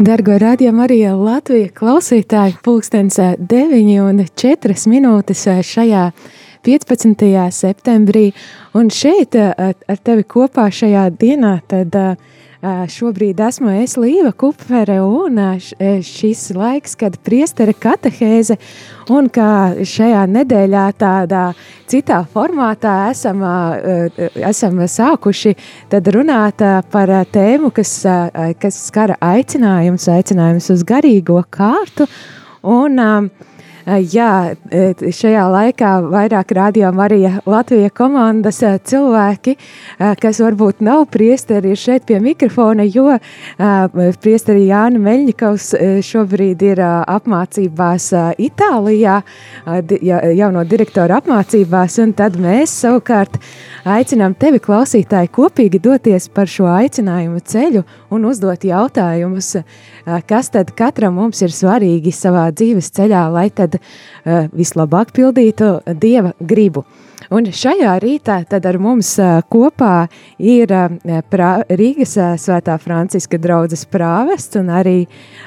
[0.00, 6.04] Dargo radiokamā arī Latvijas klausītāji, pulkstenis 9 un 4 minūtes šajā
[6.66, 7.24] 15.
[7.54, 8.30] septembrī.
[8.74, 12.30] Un šeit ar tevi kopā šajā dienā tad uh,
[12.60, 15.38] Šobrīd esmu es Līva Kupfere un
[16.04, 18.58] šis laiks, kad priestere katehēze
[19.08, 21.44] un kā šajā nedēļā tādā
[21.88, 23.40] citā formātā esam,
[24.36, 25.54] esam sākuši
[25.88, 26.60] tad runāt
[26.92, 27.94] par tēmu, kas,
[28.60, 32.10] kas skara aicinājums, aicinājums uz garīgo kārtu
[32.60, 33.48] un uh,
[33.86, 34.54] Jā,
[35.16, 39.54] šajā laikā vairāk rādījām arī Latvijas komandas cilvēki,
[40.20, 43.16] kas varbūt nav priesteri, šeit pie mikrofona, jo
[44.20, 45.70] priesteri Jāni Meļņikovs
[46.04, 48.10] šobrīd ir apmācībās
[48.50, 49.16] Itālijā,
[50.36, 53.40] jauno direktoru apmācībās, un tad mēs savukārt
[53.88, 59.54] aicinām tevi klausītāji kopīgi doties par šo aicinājumu ceļu un uzdot jautājumus,
[60.28, 63.78] kas tad katram mums ir svarīgi savā dzīves ceļā, lai tad
[64.56, 66.84] vislabāk pildītu Dieva gribu.
[67.30, 69.12] Un šajā rītā ar mums
[69.52, 70.08] kopā
[70.42, 70.72] ir
[71.30, 75.04] prā, Rīgas svētā Franciska draudzes prāvests un arī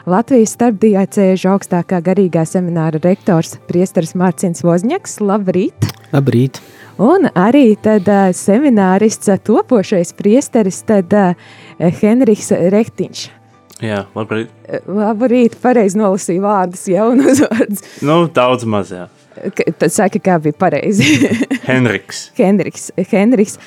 [0.07, 5.19] Latvijas starpdiecēžu augstākā garīgā semināra rektors priesteris Mārcins Vozņaks.
[5.27, 5.91] Labrīt!
[6.15, 6.61] Labrīt!
[7.03, 8.07] Un arī tad
[8.37, 11.11] seminārists topošais priesteris tad
[11.81, 13.42] Henriks Rektiņš.
[13.83, 14.51] Jā, labrīt.
[14.87, 17.83] Labrīt, pareizi nolasīju vārdus, jaunas vārdus.
[18.05, 19.09] Nu, daudz maz, jā.
[19.33, 21.05] Tad saka, kā bija pareizi.
[21.67, 22.27] Henriks.
[22.37, 22.91] Henriks.
[23.11, 23.57] Henriks.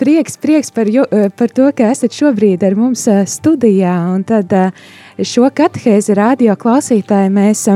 [0.00, 1.04] Prieks, prieks par, jo,
[1.36, 3.96] par to, ka esat šobrīd ar mums studijā.
[4.14, 4.54] Un tad
[5.18, 7.66] šo katehēzi radio klausītāji mēs,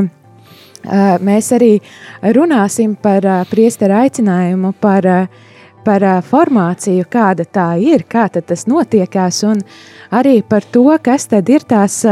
[1.27, 1.73] mēs arī
[2.37, 5.11] runāsim par priesteru aicinājumu, par
[5.87, 9.63] par formāciju, kāda tā ir, kā tas notiekās, un
[10.11, 12.03] arī par to, kas tad ir tās,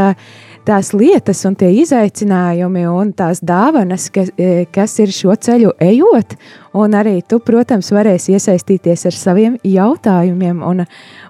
[0.64, 4.30] tās lietas un tie izaicinājumi un tās dāvanas, kas,
[4.74, 6.36] kas ir šo ceļu ejot.
[6.74, 10.82] Un arī tu, protams, varēsi iesaistīties ar saviem jautājumiem un,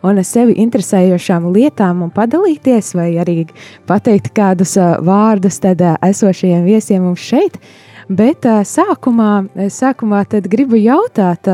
[0.04, 3.43] un sevi interesējošām lietām un padalīties, vai arī
[3.88, 7.60] pateikt kādus vārdus tad esošajiem viesiem mums šeit.
[8.09, 11.48] Bet sākumā, sākumā gribu jautāt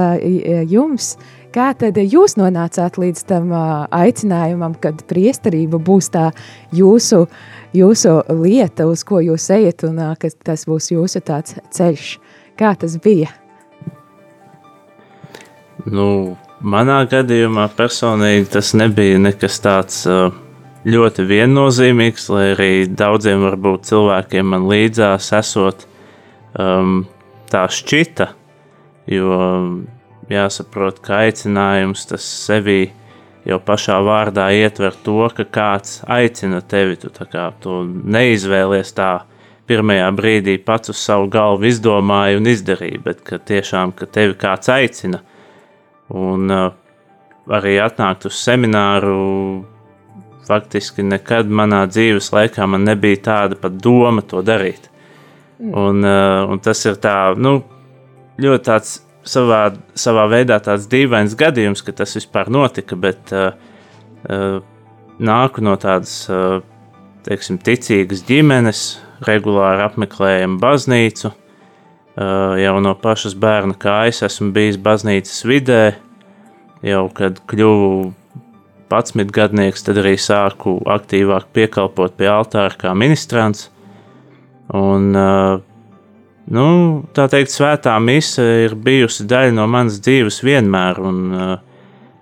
[0.66, 1.12] jums,
[1.54, 6.30] kā tad jūs nonācāt līdz tam aicinājumam, kad priesterība būs tā
[6.74, 7.28] jūsu,
[7.72, 12.18] jūsu lieta, uz ko jūs ejat, un ka tas būs jūsu tāds ceļš.
[12.58, 13.30] Kā tas bija?
[15.86, 20.02] Nu, manā gadījumā personīgi tas nebija nekas tāds
[20.84, 25.86] ļoti viennozīmīgs, lai arī daudziem varbūt cilvēkiem man līdzās esot
[26.58, 27.04] um,
[27.50, 28.30] tā šķita.
[29.10, 29.36] Jo
[30.30, 32.92] jāsaprot, ka aicinājums tas sevi
[33.48, 36.98] jau pašā vārdā ietver to, ka kāds aicina tevi.
[37.00, 39.10] Tu, kā, tu neizvēlies tā
[39.70, 44.70] pirmajā brīdī pats uz savu galvu izdomāji un izdarīji, bet ka tiešām ka tevi kāds
[44.72, 45.22] aicina.
[46.10, 46.70] Un uh,
[47.50, 49.66] arī atnākt uz semināru.
[50.50, 54.88] Faktiski nekad manā dzīves laikā man nebija tāda pat doma to darīt.
[55.60, 57.58] Un, uh, un tas ir tā, nu,
[58.40, 58.94] ļoti tāds
[59.28, 59.66] savā,
[59.98, 63.52] savā veidā tāds dīvains gadījums, ka tas vispār notika, bet uh,
[64.24, 64.60] uh,
[65.20, 66.62] nāku no tādas, uh,
[67.26, 68.84] teiksim, ticīgas ģimenes,
[69.28, 71.34] regulāri apmeklējam baznīcu.
[72.20, 75.82] Uh, jau no pašas bērna kājas esmu bijis baznīcas vidē,
[76.84, 77.92] jau kad kļuvu
[78.90, 83.68] 11 gadnieks, tad arī sāku aktīvāk piekalpot pie altāra kā ministrants.
[84.70, 85.10] Un,
[86.54, 86.66] nu,
[87.16, 91.22] tā teikt, svētā mise ir bijusi daļa no manas dzīves vienmēr, un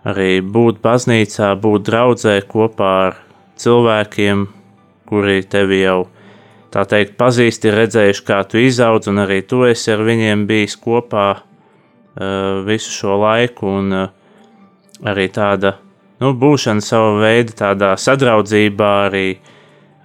[0.09, 3.19] arī būt baznīcā, būt draudzē kopā ar
[3.61, 4.47] cilvēkiem,
[5.11, 6.07] kuri tevi jau,
[6.73, 10.79] tā teikt, pazīst, ir redzējuši, kā tu izaudz, un arī tu esi ar viņiem bijis
[10.81, 11.29] kopā
[12.65, 13.93] visu šo laiku, un
[15.05, 15.77] arī tāda,
[16.25, 19.55] nu, būšana sava veida tādā sadraudzībā arī, uh,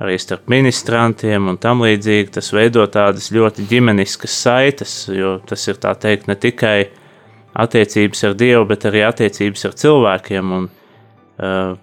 [0.03, 2.33] arī starp ministrantiem un tam līdzīgi.
[2.35, 6.77] Tas veido tādas ļoti ģimeniskas saites, jo tas ir tā teikt ne tikai
[7.63, 10.53] attiecības ar Dievu, bet arī attiecības ar cilvēkiem.
[10.57, 10.67] Un,
[11.39, 11.73] uh,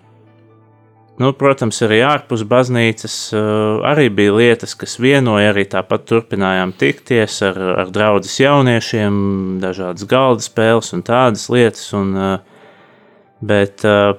[1.23, 7.41] nu, protams, arī ārpus baznīcas uh, arī bija lietas, kas vienoja, arī tāpat turpinājām tikties
[7.47, 9.15] ar, ar draugus jauniešiem,
[9.63, 11.87] dažādas galda spēles un tādas lietas.
[11.97, 12.67] Un, uh,
[13.41, 14.19] bet, uh,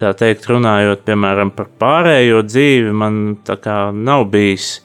[0.00, 4.78] tā teikt, runājot piemēram par pārējo dzīvi, man tā kā nav bijis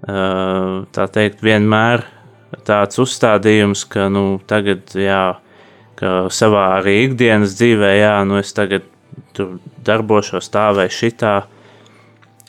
[0.00, 2.06] tā teikt, vienmēr
[2.66, 5.38] tāds uzstādījums, ka nu, tagad, jā,
[6.00, 8.86] ka savā arī ikdienas dzīvē, jā, nu es tagad
[9.36, 11.42] tur darbošos tā vai šitā.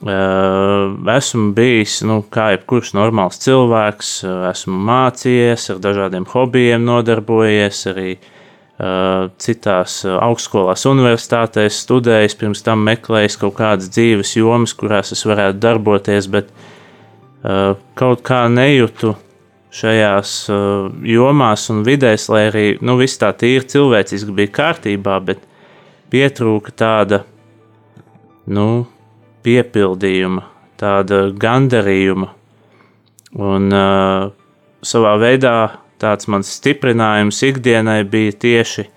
[0.01, 4.13] esmu bijis, nu, kā jebkurš normāls cilvēks,
[4.49, 8.40] esmu mācījies, ar dažādiem hobijiem nodarbojies, arī uh,
[8.81, 16.29] citās augstskolās, universitātēs studējis, pirms tam meklējis kaut kādas dzīves jomas, kurās es varētu darboties,
[16.31, 19.13] bet uh, kaut kā nejūtu
[19.71, 20.31] šajās
[21.07, 25.45] jomās un vidēs, lai arī nu, viss tā tīri cilvēciski bija kārtībā, bet
[26.11, 27.21] pietrūka tāda,
[28.51, 28.83] nu,
[29.45, 30.43] piepildījuma,
[30.81, 32.33] tāda gandarījuma.
[33.31, 34.27] Un uh,
[34.83, 35.55] savā veidā
[36.01, 38.87] tāds mans stiprinājums ikdienai bija tieši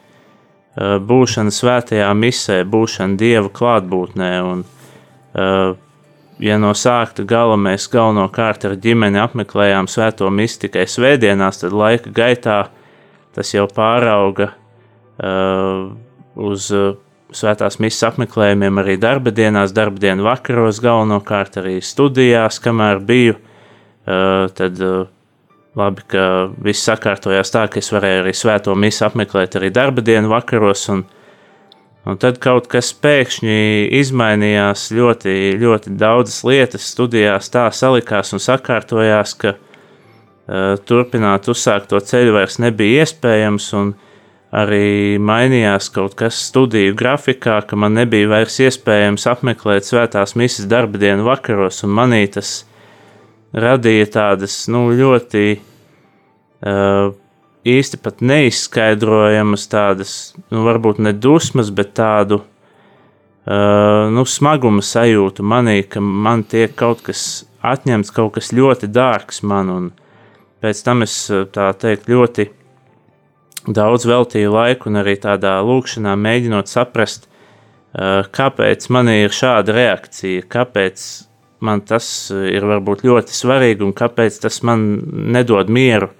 [0.75, 4.31] būšana svētajā misē, būšana Dieva klātbūtnē.
[4.43, 4.65] Un,
[6.43, 12.11] ja no sākta gala mēs galvenokārt ar ģimeni apmeklējām svēto misiju tikai svētdienās, tad laika
[12.11, 12.59] gaitā
[13.35, 15.91] tas jau pārauga uh,
[16.35, 16.71] uz
[17.35, 23.39] svētās misijas apmeklējumiem arī darba dienās, darba dienu vakaros, galvenokārt arī studijās, kamēr biju.
[24.05, 25.07] Uh, tad uh,
[25.79, 26.25] labi, ka
[26.63, 30.87] viss sakārtojās tā, ka es varēju arī svēto misiju apmeklēt arī darba dienu vakaros.
[30.95, 31.05] Un,
[32.07, 33.59] un tad kaut kas pēkšņi
[34.01, 42.01] izmainījās, ļoti, ļoti daudzas lietas studijās tā salikās un sakārtojās, ka uh, turpināt uzsākt to
[42.01, 43.71] ceļu vairs nebija iespējams.
[43.81, 43.95] Un,
[44.55, 51.01] arī mainījās kaut kas studiju grafikā, ka man nebija vairs iespējams apmeklēt svētās misijas darba
[51.03, 52.61] dienu vakaros, un manī tas
[53.55, 57.13] radīja tādas nu, ļoti uh,
[57.65, 60.15] īsti pat neizskaidrojamas, tādas,
[60.51, 67.05] nu, varbūt ne dusmas, bet tādu uh, nu, smaguma sajūtu manī, ka man tiek kaut
[67.07, 69.91] kas atņemts, kaut kas ļoti dārgs man, un
[70.65, 71.15] pēc tam es
[71.55, 72.51] tā teikt ļoti
[73.65, 77.31] daudz veltīju laiku un arī tādā lūkšanā mēģinot saprast,
[77.95, 81.05] kāpēc man ir šāda reakcija, kāpēc
[81.65, 84.85] man tas ir varbūt ļoti svarīgi un kāpēc tas man
[85.35, 86.11] nedod mieru.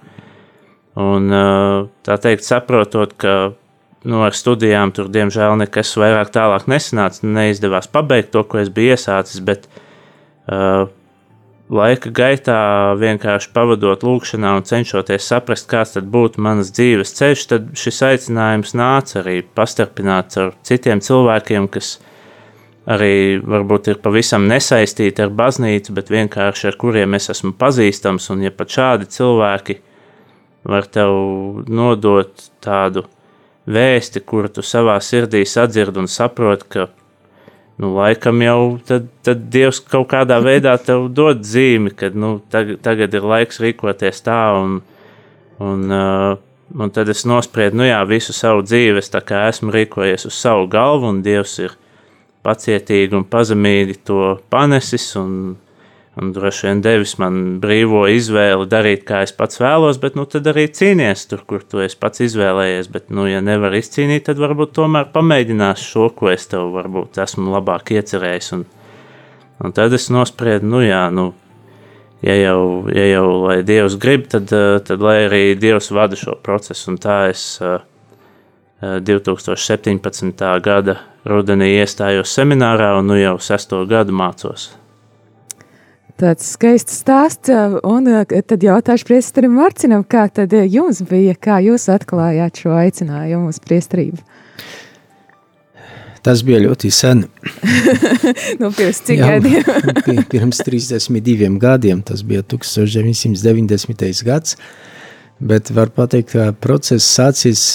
[0.95, 1.27] Un
[2.07, 3.35] tā teikt, saprotot, ka
[4.05, 8.95] nu, ar studijām tur diemžēl nekas vairāk tālāk nesanāca, neizdevās pabeigt to, ko es biju
[8.95, 10.85] iesācis, bet uh,
[11.73, 12.59] laika gaitā
[13.01, 18.75] vienkārši pavadot lūkšanā un cenšoties saprast, kāds tad būtu manas dzīves ceļš, tad šis aicinājums
[18.77, 21.97] nāca arī pastarpināts ar citiem cilvēkiem, kas
[22.85, 28.45] arī varbūt ir pavisam nesaistīti ar baznīcu, bet vienkārši ar kuriem es esmu pazīstams, un
[28.45, 29.79] ja pat šādi cilvēki
[30.65, 31.13] var tev
[31.67, 33.05] nodot tādu
[33.65, 36.87] vēsti, kuru tu savā sirdī sadzird un saprot, ka
[37.81, 42.81] nu, laikam jau tad, tad Dievs kaut kādā veidā tev dod zīmi, ka nu, tagad,
[42.85, 44.77] tagad ir laiks rīkoties tā, un,
[45.57, 46.35] un, uh,
[46.77, 51.09] un tad es nospriedu, nu jā, visu savu dzīvi es esmu rīkojies uz savu galvu,
[51.09, 51.73] un Dievs ir
[52.45, 55.55] pacietīgi un pazemīgi to panesis, un
[56.15, 60.47] un droši vien devis man brīvo izvēli darīt, kā es pats vēlos, bet nu tad
[60.47, 62.89] arī cīnies tur, kur tu esi pats izvēlējies.
[62.91, 67.51] Bet, nu, ja nevar izcīnīt, tad varbūt tomēr pamēģinās šo, ko es tev varbūt esmu
[67.57, 68.51] labāk iecerējis.
[68.55, 68.63] Un,
[69.63, 71.33] un tad es nospriedu, nu jā, nu,
[72.23, 72.61] ja jau,
[72.95, 74.55] ja jau lai Dievs grib, tad,
[74.87, 76.93] tad lai arī Dievs vada šo procesu.
[76.93, 77.49] Un tā es
[79.05, 80.47] 2017.
[80.61, 84.71] gada rudenī iestājos seminārā un nu jau sesto gadu mācos
[86.15, 87.51] Tāds skaists stāsts,
[87.83, 93.59] un tad jautāšu priesterim Marcinam, kā tad jums bija, kā jūs atklājāt šo aicinājumu uz
[93.59, 94.21] priesterību?
[96.23, 97.25] Tas bija ļoti sen.
[98.61, 100.23] nu, pirms cik Jā, gadiem?
[100.31, 104.23] pirms 32 gadiem, tas bija 1990.
[104.25, 104.55] gads,
[105.43, 107.67] bet var pateikt, ka process sācis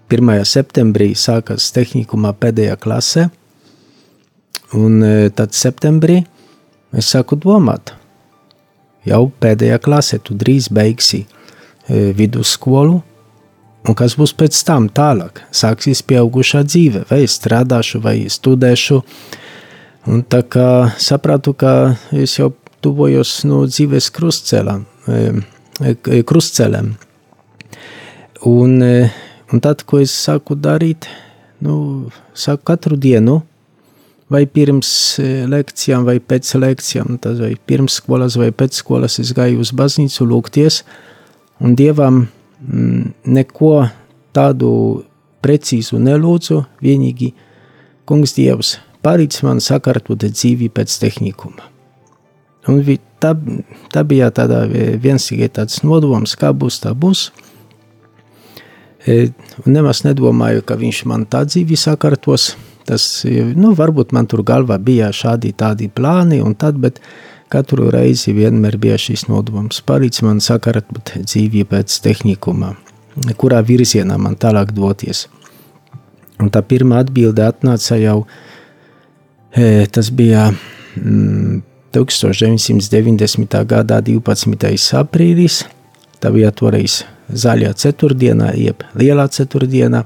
[0.09, 0.45] 1.
[0.45, 3.29] septembrī sākās tehnikumā pēdējā klasē,
[4.77, 6.21] un e, tad septembrī
[6.93, 7.93] es sāku domāt,
[9.05, 11.27] jau pēdējā klasē tu drīz beigsi e,
[12.13, 13.01] vidusskolu,
[13.85, 15.41] un kas būs pēc tam tālāk?
[15.53, 19.01] Sāksies pieaugušā dzīve, vai strādāšu, vai studēšu,
[20.09, 22.53] un tā kā sapratu, ka es jau
[22.85, 26.93] tuvojos no dzīves krustcelām, e, krustcelēm,
[28.45, 28.81] un
[29.53, 31.05] Un tad, ko es sāku darīt,
[31.61, 33.37] nu, sāku katru dienu,
[34.31, 34.89] vai pirms
[35.21, 39.69] e, lekcijām, vai pēc lekcijām, tad vai pirms skolas, vai pēc skolas es gāju uz
[39.77, 40.81] baznīcu lūgties,
[41.61, 43.75] un Dievam mm, neko
[44.33, 44.71] tādu
[45.45, 47.35] precīzu nelūdzu, vienīgi
[48.09, 51.74] kungs Dievs palīdz man sakārtot dzīvi pēc tehnikuma.
[52.71, 52.81] Un
[53.21, 53.33] tā,
[53.93, 57.29] tā bija tāda viens tikai tāds nodoms, kā būs, tā būs.
[59.05, 59.29] E,
[59.63, 62.55] un nemaz nedomāju, ka viņš man tā dzīvi sakārtos.
[62.85, 63.25] Tas,
[63.57, 66.99] nu, varbūt man tur galvā bija šādi tādi plāni un tad, bet
[67.49, 69.81] katru reizi vienmēr bija šis nodoms.
[69.85, 72.75] Palīdz man sakārtot dzīvi pēc tehnikuma,
[73.41, 75.25] kurā virzienā man tālāk doties.
[76.41, 78.19] Un tā pirmā atbilde atnāca jau,
[79.55, 81.61] e, tas bija mm,
[81.95, 83.65] 1990.
[83.65, 84.95] gada 12.
[84.99, 85.63] aprīlis,
[86.19, 90.03] tā bija toreiz zaļā ceturtdienā, jeb lielā ceturtdienā,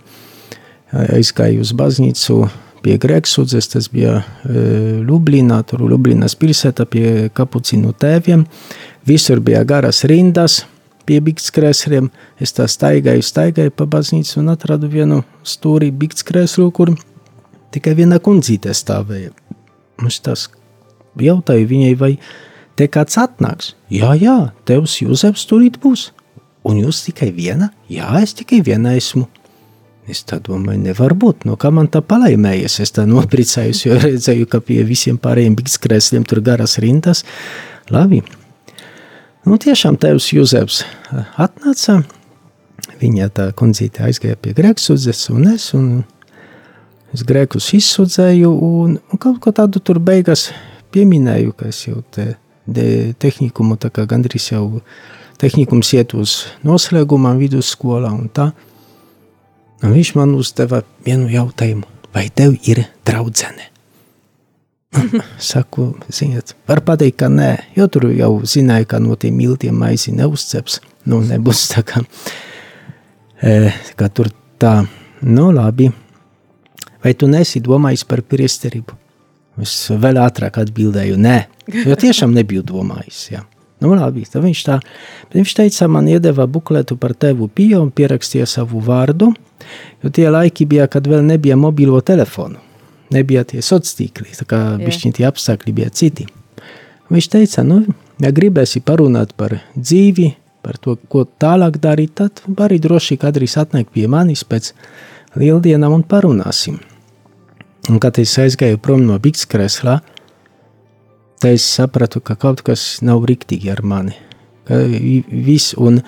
[0.94, 2.44] aizgāju uz baznīcu
[2.84, 4.62] pie Greksudzes, tas bija e,
[5.06, 8.46] Lublinā, tur Lublinas pilsēta pie kapucinu tēviem.
[9.10, 10.62] Visur bija garas rindas
[11.10, 12.12] pie biktskrēsliem.
[12.40, 16.94] Es tā staigāju, staigāju pa baznīcu un atradu vienu stūri biktskrēslu, kur
[17.74, 19.34] tikai viena kundzīte stāvēja.
[20.08, 20.48] Es tas
[21.18, 22.14] jautāju viņai, vai
[22.80, 23.74] te kāds atnāks.
[23.92, 24.38] Jā, jā,
[24.70, 26.10] tevs Jūzeps turīt būs.
[26.68, 27.72] Un jūs tikai viena?
[27.92, 29.26] Jā, es tikai viena esmu.
[30.10, 31.46] Es tā domāju, nevar būt.
[31.46, 32.80] No kā man tā palaimējies?
[32.84, 37.24] Es tā nopricējos, jo redzēju, ka pie visiem pārējiem bikskrēsliem tur garas rindas.
[37.94, 38.24] Labi.
[39.48, 40.84] Nu, tiešām tevs Jūzeps
[41.40, 42.02] atnāca.
[43.00, 46.02] Viņa tā kundzīte aizgāja pie Grēksudzes un es, un
[47.16, 50.50] es Grēkus izsudzēju un, un kaut ko tādu tur beigās
[50.94, 52.34] pieminēju, ka es jau te
[53.20, 54.82] tehnikumu tā kā gandrīz jau
[55.40, 58.52] tehnikums iet uz noslēgumā vidusskolā un tā.
[59.80, 63.70] Un viņš man uzdeva vienu jautājumu, vai tev ir draudzene?
[65.50, 70.12] Saku, ziniet, var pateikt, ka nē, jo tur jau zināju, ka no tiem miltiem maizi
[70.18, 72.02] neuzceps, nu nebūs tā kā,
[73.40, 74.82] e, ka tur tā,
[75.22, 75.92] nu labi,
[77.06, 78.98] vai tu nesi domājis par priesterību?
[79.64, 81.38] Es vēl ātrāk atbildēju, nē,
[81.86, 83.44] jo tiešām nebiju domājis, jā.
[83.80, 84.80] Nu, labi, tad viņš tā,
[85.32, 89.32] viņš teica, man iedeva bukletu par tevu pie un pierakstīja savu vārdu,
[90.04, 92.60] jo tie laiki bija, kad vēl nebija mobilo telefonu,
[93.16, 96.28] nebija tie sociāli, tā kā bišķiņ tie apstākļi bija citi.
[97.10, 97.80] Viņš teica, nu,
[98.22, 103.96] ja gribēsi parunāt par dzīvi, par to, ko tālāk darīt, tad vari droši kādreiz atnākt
[103.96, 104.74] pie manis pēc
[105.40, 106.82] lieldienām un parunāsim.
[107.90, 110.00] Un kad es aizgāju prom no Bikts kreslā,
[111.40, 114.12] Tad es sapratu, ka kaut kas nav riktīgi ar mani.
[114.68, 116.02] Ka viss, un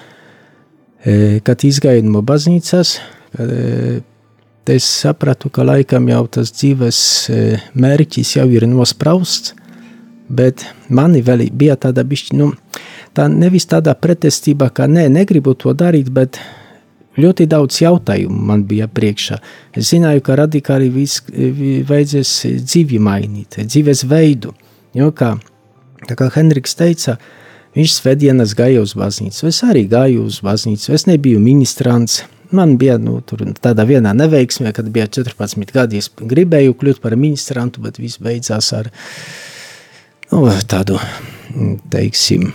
[1.08, 2.98] e, kad izgāju no baznīcas,
[3.38, 4.02] kad, e,
[4.76, 7.00] es sapratu, ka laikam jau tas dzīves
[7.32, 7.40] e,
[7.80, 9.56] mērķis jau ir nosprausts,
[10.28, 12.52] bet mani vēl bija tāda bišķi, nu,
[13.16, 16.42] tā nevis tādā pretestība, ka nē, negribu to darīt, bet
[17.20, 19.40] ļoti daudz jautājumu man bija priekšā.
[19.76, 24.54] Es zināju, ka radikāli viss vajadzēs dzīvi mainīt, dzīves veidu.
[24.96, 25.36] Jo kā,
[26.08, 27.18] kā Henriks teica,
[27.76, 29.48] viņš svētdienas gāja uz baznīcu.
[29.48, 30.92] Es arī gāju uz baznīcu.
[30.96, 32.22] Es nebiju ministrants.
[32.52, 33.22] Man bija nu,
[33.64, 36.02] tāda viena neveiksme, kad bija 14 gadi.
[36.04, 38.92] Es gribēju kļūt par ministrantu, bet viss beidzās ar
[40.34, 41.00] nu, tādu,
[41.92, 42.50] teiksim,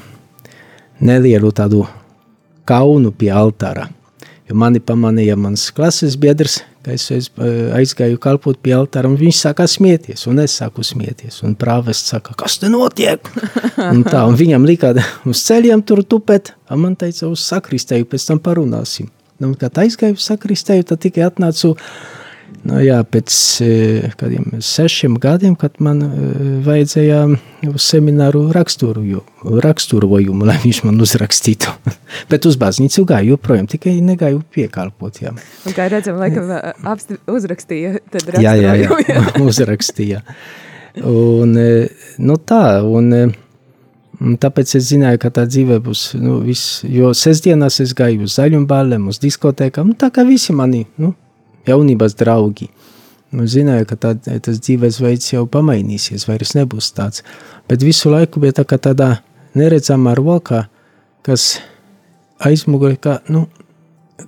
[1.00, 1.86] nelielu tādu
[2.68, 3.86] kaunu pie altāra.
[4.46, 9.66] Jo mani pamanīja mans klases biedrs, ka es aizgāju kalpot pie altāra, un viņš sāka
[9.66, 11.40] smieties, un es sāku smieties.
[11.42, 13.26] Un prāvests saka, kas te notiek?
[13.90, 14.92] un tā, un viņam lika
[15.26, 19.10] uz ceļiem tur tupēt, un man teica uz sakristēju, pēc tam parunāsim.
[19.42, 21.74] Un, kad aizgāju sakristēju, tad tikai atnācu
[22.66, 26.10] Nu, jā, pēc eh, kādiem sešiem gadiem, kad man eh,
[26.66, 27.20] vajadzēja
[27.70, 29.22] uz semināru raksturu,
[29.62, 31.74] raksturojumu, lai viņš man uzrakstītu.
[32.30, 35.22] Bet uz baznīcu gāju joprojām, tikai negāju piekalpot.
[35.22, 35.34] Jā.
[35.66, 36.50] Un kā redzam, laikam
[36.90, 39.26] apsti, uzrakstīja, tad jā, jā, jā, jā.
[39.46, 40.22] uzrakstīja.
[41.06, 41.52] Un,
[42.24, 43.12] nu tā, un,
[44.42, 49.06] tāpēc es zināju, ka tā dzīve būs, nu, viss, jo sestdienās es gāju uz zaļumbālēm,
[49.12, 51.12] uz diskotēkām, nu, tā kā visi mani, nu,
[51.66, 52.70] jaunības draugi.
[53.34, 57.24] Nu, zināju, ka tā, tas dzīvesveids jau pamainīsies, vairs nebūs tāds.
[57.68, 59.16] Bet visu laiku bija tā tādā
[59.58, 60.66] neredzamā roka,
[61.26, 61.58] kas
[62.46, 63.46] aizmugurē, ka, nu,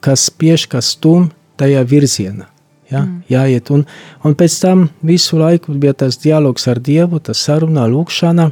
[0.04, 1.30] kas spiež, kas stum
[1.60, 2.48] tajā virzienā.
[2.88, 3.20] Ja, mm.
[3.28, 3.70] Jāiet.
[3.70, 3.84] Un,
[4.24, 8.48] un pēc tam visu laiku bija tas dialogs ar Dievu, tas saruna, lūkšana.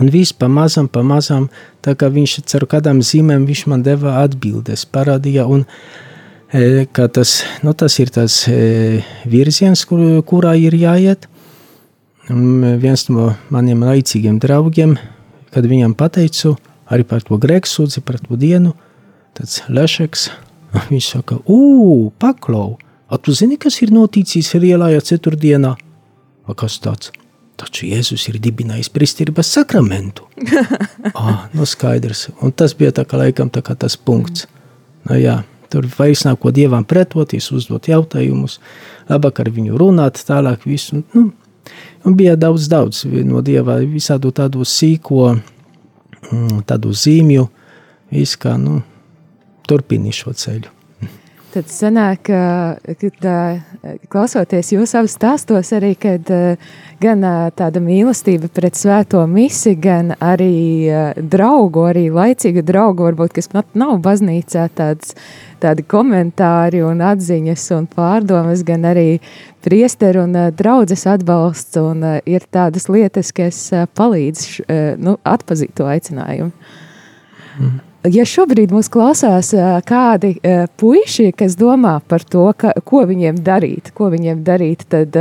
[0.00, 1.46] Un viss pamazām, pamazām,
[1.84, 5.44] tā kā viņš ar kādām zīmēm viņš man deva atbildes, parādīja.
[5.46, 6.13] Un, uh,
[6.94, 8.44] ka tas, nu, tas ir tas
[9.26, 11.26] virziens, kur, kurā ir jāiet.
[12.30, 14.94] Un viens no maniem laicīgiem draugiem,
[15.52, 16.54] kad viņam pateicu
[16.88, 18.74] arī par to grēksūdzi, par to dienu,
[19.36, 20.28] tāds lešeks,
[20.92, 25.74] viņš saka, ū, paklau, a tu zini, kas ir noticis lielajā ceturtdienā?
[26.44, 27.12] A kas tāds?
[27.54, 30.26] Taču Jēzus ir dibinājis pristības sakramentu.
[31.14, 32.26] ah, nu skaidrs.
[32.42, 34.48] Un tas bija tā kā laikam tā kā tas punkts.
[35.06, 35.36] Nu jā,
[35.74, 38.60] Tur vairs nav ko dievam pretoties, uzdot jautājumus,
[39.10, 41.00] labāk ar viņu runāt, tālāk visu.
[41.10, 41.32] Nu,
[42.06, 45.32] un bija daudz, daudz no dieva visādu tādu sīko,
[46.30, 47.48] mm, tādu zīmju,
[48.14, 48.84] visu kā, nu,
[49.66, 50.70] turpini šo ceļu.
[51.54, 53.42] Tad sanāk, ka
[54.10, 56.26] klausoties jūsu abas stāstos arī, kad
[56.98, 57.22] gan
[57.54, 64.00] tāda mīlestība pret svēto misi, gan arī draugu, arī laicīgu draugu, varbūt, kas pat nav
[64.02, 65.14] baznīcā tāds,
[65.62, 69.08] tādi komentāri un atziņas un pārdomas, gan arī
[69.62, 73.62] priesteru un draudzes atbalsts un ir tādas lietas, kas
[73.94, 74.46] palīdz
[74.98, 76.50] nu, atpazīt to aicinājumu.
[77.54, 79.52] Mm ja šobrīd mūs klausās
[79.88, 80.34] kādi
[80.80, 85.16] puiši, kas domā par to, ka, ko viņiem darīt, ko viņiem darīt, tad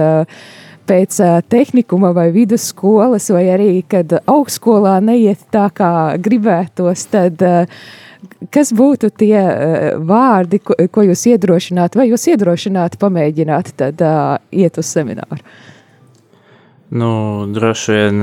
[0.90, 1.20] pēc
[1.52, 7.44] tehnikuma vai vidusskolas, vai arī, kad augstskolā neiet tā, kā gribētos, tad
[8.52, 9.38] kas būtu tie
[10.04, 14.04] vārdi, ko, ko jūs iedrošinātu, vai jūs iedrošinātu pamēģināt tad
[14.52, 15.40] iet uz semināru?
[16.94, 17.14] Nu,
[17.50, 18.20] droši vien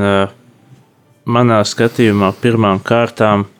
[1.31, 3.49] manā skatījumā pirmām kārtām–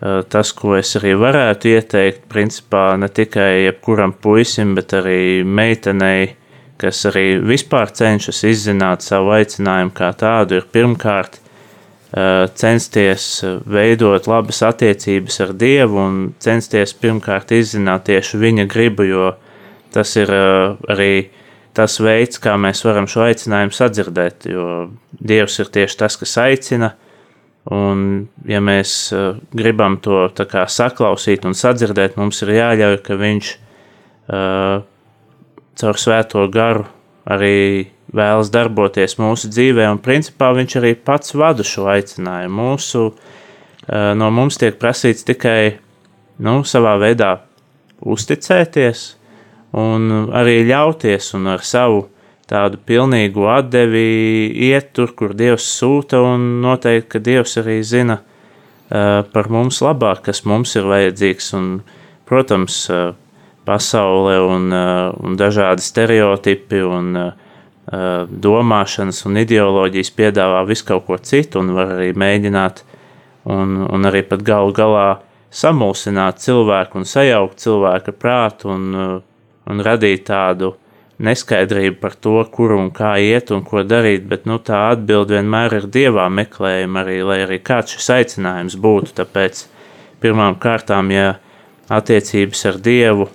[0.00, 6.36] tas, ko es arī varētu ieteikt, principā ne tikai jebkuram puisim, bet arī meitenei,
[6.78, 13.26] kas arī vispār cenšas izzināt savu aicinājumu kā tādu, ir pirmkārt eh, censties
[13.66, 19.32] veidot labas attiecības ar Dievu un censties pirmkārt izzināt tieši viņa gribu, jo
[19.94, 21.12] tas ir eh, arī
[21.74, 24.88] tas veids, kā mēs varam šo aicinājumu sadzirdēt, jo
[25.18, 26.94] Dievs ir tieši tas, kas aicina,
[27.74, 33.50] Un, ja mēs uh, gribam to kā, saklausīt un sadzirdēt, mums ir jāļauj, ka viņš
[34.32, 34.86] uh,
[35.76, 36.86] caur svēto garu
[37.28, 42.56] arī vēlas darboties mūsu dzīvē, un principā viņš arī pats vada šo aicinājumu.
[42.70, 45.76] Mūsu, uh, no mums tiek prasīts tikai
[46.40, 47.34] nu, savā veidā
[48.00, 49.04] uzticēties
[49.76, 52.06] un arī ļauties un ar savu
[52.48, 59.20] tādu pilnīgu atdevi iet tur, kur Dievs sūta, un noteikti, ka Dievs arī zina uh,
[59.32, 61.52] par mums labāk, kas mums ir vajadzīgs.
[61.58, 61.68] Un,
[62.28, 63.12] protams, uh,
[63.68, 67.12] pasaule un, uh, un dažādi stereotipi un
[67.88, 72.82] domāšanas un ideoloģijas piedāvā visu kaut ko citu, un var arī mēģināt,
[73.48, 75.06] un, un arī pat galu galā
[75.48, 78.84] samulsināt cilvēku un sajaukt cilvēka prātu un,
[79.64, 80.76] un radīt tādu uh,
[81.18, 85.80] neskaidrība par to, kur un kā iet un ko darīt, bet nu, tā atbilde vienmēr
[85.80, 89.16] ir dievā meklējuma arī, lai arī kāds šis aicinājums būtu.
[89.18, 89.64] Tāpēc
[90.22, 91.34] pirmām kārtām, ja
[91.90, 93.28] attiecības ar Dievu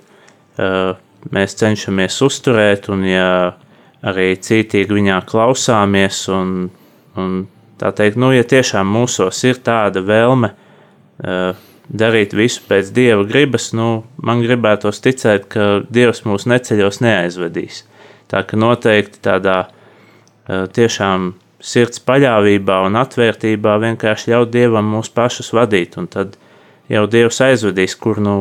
[1.34, 3.28] mēs cenšamies uzturēt, un ja
[4.04, 6.56] arī cītīgi viņā klausāmies, un,
[7.20, 7.36] un
[7.80, 10.52] tā teikt, nu, ja tiešām mūsos ir tāda vēlme
[11.88, 17.84] darīt visu pēc dieva gribas, nu, man gribētos ticēt, ka dievs mūs neceļos neaizvedīs.
[18.30, 25.52] Tā ka noteikti tādā eh, tiešām sirds paļāvībā un atvērtībā vienkārši ļaut dievam mūs pašus
[25.56, 26.36] vadīt, un tad
[26.92, 28.36] jau dievs aizvedīs, kur nu,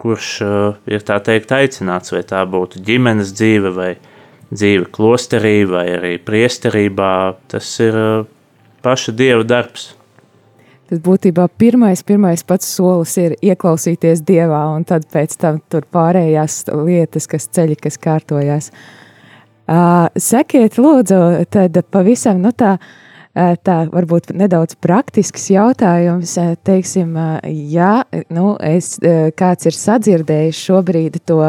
[0.00, 3.90] kurš uh, ir tā teikt aicināts, vai tā būtu ģimenes dzīve, vai
[4.52, 7.12] dzīve klosterī, vai arī priesterībā,
[7.52, 8.26] tas ir uh,
[8.84, 9.90] paša dieva darbs.
[10.86, 16.64] Tad būtībā pirmais, pirmais pats solis ir ieklausīties dievā, un tad pēc tam tur pārējās
[16.70, 18.70] lietas, kas ceļi, kas kārtojās.
[18.70, 18.94] Uh,
[20.14, 21.18] sekiet, lūdzu,
[21.50, 22.76] tad pavisam nu, tā,
[23.34, 26.36] tā varbūt nedaudz praktisks jautājums.
[26.62, 27.16] Teiksim,
[27.72, 28.94] ja nu, es,
[29.36, 31.40] kāds ir sadzirdējis šobrīd to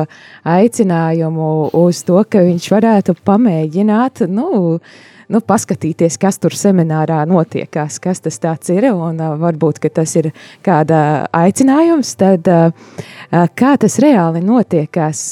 [0.44, 4.80] aicinājumu uz to, ka viņš varētu pamēģināt, nu,
[5.34, 8.40] nu, paskatīties, kas tur seminārā notiekās, kas tas
[8.74, 8.90] ir.
[8.94, 10.32] Un varbūt tas ir
[10.66, 12.48] kāda aicinājums, tad
[13.32, 15.24] kā tas reāli notiekās.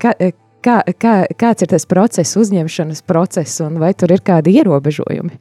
[0.00, 0.14] Ka,
[0.64, 5.34] kā, kā, kāds ir tas process, uzņemšanas process, un vai tur ir kādi ierobežojumi?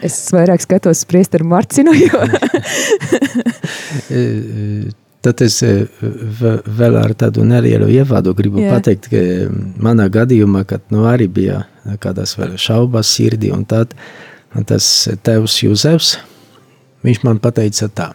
[0.00, 2.22] Es vairāk skatos spriest ar Marcinu, jo
[5.20, 8.78] Tad es eh, vēl ar tādu nelielu ievādu gribu Jā.
[8.78, 9.20] pateikt, ka
[9.82, 11.64] manā gadījumā, kad nu, arī bija
[12.00, 13.92] kādas šaubas sirdī, un tad
[14.66, 14.86] tas
[15.22, 16.14] tevs Jūzefs,
[17.04, 18.08] viņš man pateica tā,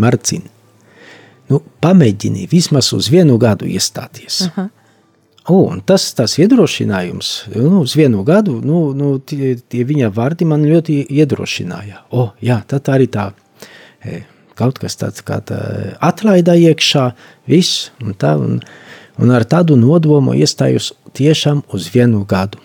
[0.00, 0.48] Marcin,
[1.52, 4.46] nu, pamēģini vismaz uz vienu gadu iestāties.
[4.48, 4.70] Aha.
[5.44, 10.48] O, un tas, tas iedrošinājums, nu, uz vienu gadu, nu, nu, tie, tie viņa vārdi
[10.48, 12.06] man ļoti iedrošināja.
[12.16, 13.26] O, jā, tad arī tā.
[14.00, 14.22] E,
[14.58, 15.58] kaut kas tāds kā tā
[16.04, 17.10] atlaida iekšā,
[17.50, 18.60] viss un tā, un,
[19.18, 22.62] un ar tādu nodomu iestājos tiešām uz vienu gadu.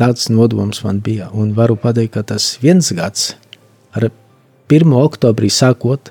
[0.00, 3.34] Tāds nodoms man bija, un varu pateikt, ka tas viens gads
[3.92, 4.08] ar
[4.72, 4.94] 1.
[4.96, 6.10] oktobrī sākot,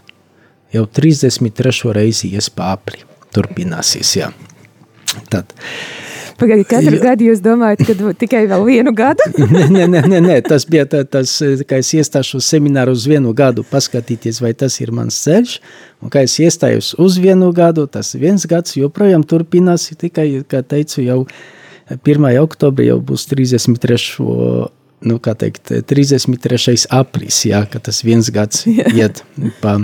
[0.71, 1.93] jau 33.
[1.97, 3.03] reizi ies pāri.
[3.31, 4.27] Turpināsies, jā.
[5.31, 5.53] Tad,
[6.41, 7.01] Pagaidiet, katru jo...
[7.03, 9.27] gadu jūs domājat, ka tikai vēl vienu gadu?
[9.55, 11.37] nē, nē, nē, nē, nē, tas bija tā, tas,
[11.69, 15.55] ka es iestāšos semināru uz vienu gadu, paskatīties, vai tas ir mans ceļš.
[16.01, 19.91] Un kā es iestājos uz vienu gadu, tas viens gads joprojām turpinās.
[20.01, 21.19] Tikai, kā teicu, jau
[22.01, 22.29] 1.
[22.41, 24.69] oktobrī jau būs 33
[25.01, 26.85] nu, teikt, 33.
[26.93, 29.23] aprīlis, jā, ka tas viens gads iet
[29.61, 29.79] pa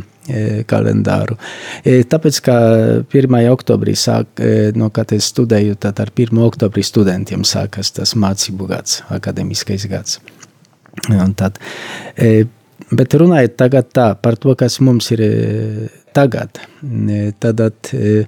[0.68, 1.38] kalendāru.
[1.84, 2.58] E, tāpēc, ka
[3.06, 3.38] 1.
[3.52, 6.42] oktobrī sāk, e, no kad es studēju, tad ar 1.
[6.48, 10.20] oktobrī studentiem sākas tas mācību gads, akademiskais gads.
[11.13, 11.60] Un tad,
[12.18, 15.22] bet runājot tagad tā par to, kas mums ir
[16.18, 16.58] tagad,
[17.40, 18.26] tad, tad E,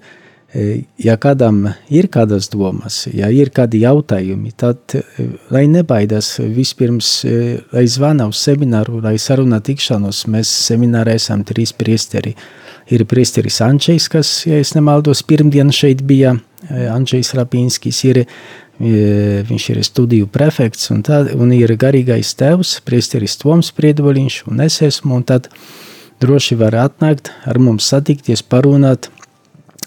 [0.53, 1.61] ja kādam
[1.93, 5.03] ir kādas domas, ja ir kādi jautājumi, tad e,
[5.53, 10.25] lai nebaidās vispirms, e, lai zvana uz semināru, lai sarunā tikšanos.
[10.31, 12.33] Mēs seminārā esam trīs priesteri.
[12.89, 16.33] Ir priesteris Ančejs, kas, ja es nemaldos, pirmdien šeit bija
[16.69, 18.23] Ančejs Rapinskis, ir,
[18.79, 24.79] viņš ir studiju prefekts, un, tā, un ir garīgais tevs, priesteris Toms Priedvoliņš, un es
[24.87, 25.51] esmu, un tad
[26.23, 29.11] droši var atnākt ar mums satikties, parunāt,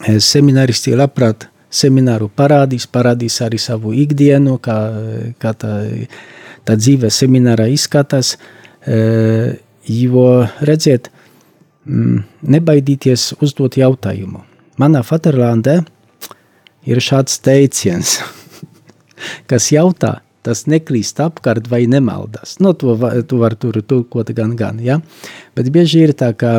[0.03, 4.77] semināristi labprāt semināru parādīs, parādīs arī savu ikdienu, kā,
[5.41, 5.73] kā tā,
[6.69, 8.37] tā dzīve seminārā izskatās.
[9.89, 10.27] Jo,
[10.69, 11.09] redziet,
[11.87, 14.45] nebaidīties uzdot jautājumu.
[14.81, 15.81] Manā Faterlandē
[16.89, 18.19] ir šāds teiciens,
[19.51, 22.59] kas jautā, tas neklīst apkārt vai nemaldās.
[22.63, 22.97] No to,
[23.29, 24.99] to var tur tulkot gan, gan, ja?
[25.57, 26.59] Bet bieži ir tā, ka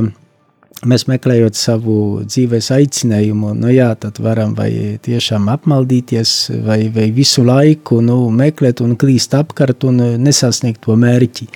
[0.89, 1.95] mēs meklējot savu
[2.27, 8.83] dzīves aicinājumu, nu jā, tad varam vai tiešām apmaldīties, vai, vai visu laiku nu, meklēt
[8.83, 11.49] un klīst apkārt un nesasniegt to mērķi.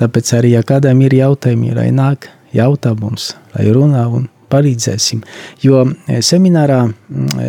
[0.00, 5.22] Tāpēc arī, ja kādam ir jautājumi, lai nāk jautā mums, lai runā un palīdzēsim.
[5.62, 7.48] Jo e, seminārā e,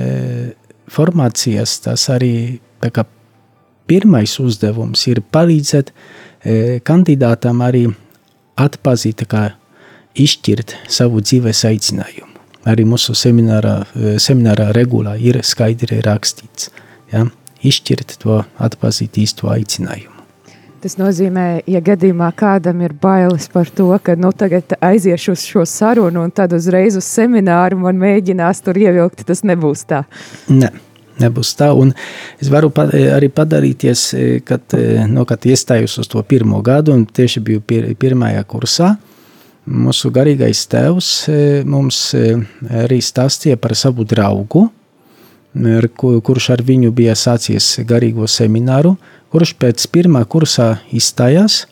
[0.92, 2.34] formācijas tas arī
[2.84, 3.06] tā kā
[3.90, 7.86] pirmais uzdevums ir palīdzēt e, kandidātam arī
[8.62, 9.50] atpazīt, kā
[10.16, 12.32] izšķirt savu dzīves aicinājumu.
[12.66, 13.84] Arī mūsu seminārā,
[14.22, 16.72] seminārā regulā ir skaidri rakstīts.
[17.12, 17.28] Ja?
[17.66, 20.14] Izšķirt to, atpazīt īsto aicinājumu.
[20.86, 25.64] Tas nozīmē, ja gadījumā kādam ir bailes par to, ka nu, tagad aiziešu uz šo
[25.66, 30.04] sarunu un tad uzreiz uz semināru man mēģinās tur ievilkt, tas nebūs tā.
[30.50, 30.74] Ne.
[31.16, 31.94] Nebūs tā, un
[32.44, 34.02] es varu pa, arī padalīties,
[34.44, 34.74] kad,
[35.08, 38.90] no, kad iestājos uz to pirmo gadu, un tieši biju pir, pirmajā kursā.
[38.98, 39.15] Uh,
[39.66, 42.36] mūsu garīgais tēvs e, mums e,
[42.84, 44.68] arī stāstīja par savu draugu,
[45.56, 48.96] ar, kurš ar viņu bija sācies garīgo semināru,
[49.34, 51.66] kurš pēc pirmā kursā izstājās.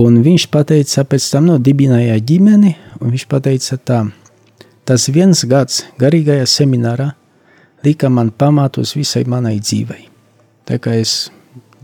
[0.00, 4.04] Un viņš teica, pēc tam no dibināja ģimeni, un viņš teica, tā,
[4.86, 7.10] tas viens gads garīgajā seminārā
[7.84, 10.06] lika man pamatus visai manai dzīvei.
[10.68, 11.30] Tā kā es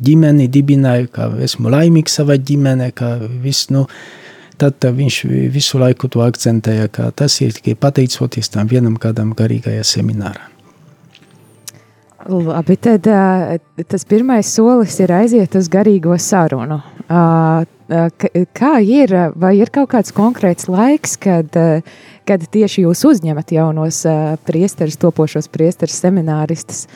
[0.02, 3.87] ģimeni dibināju, ka esmu laimīgs savā ģimenē, ka viss, nu,
[4.60, 9.84] tad viņš visu laiku to akcentēja, ka tas ir tikai pateicoties tam vienam kādam garīgajā
[9.86, 10.52] seminārā.
[12.26, 13.06] Labi, tad
[13.86, 16.80] tas pirmais solis ir aiziet uz garīgo sarunu.
[17.06, 21.54] Kā ir, vai ir kaut kāds konkrēts laiks, kad,
[22.26, 24.02] kad tieši jūs uzņemat jaunos
[24.48, 26.86] priesterus, topošos priesterus semināristus?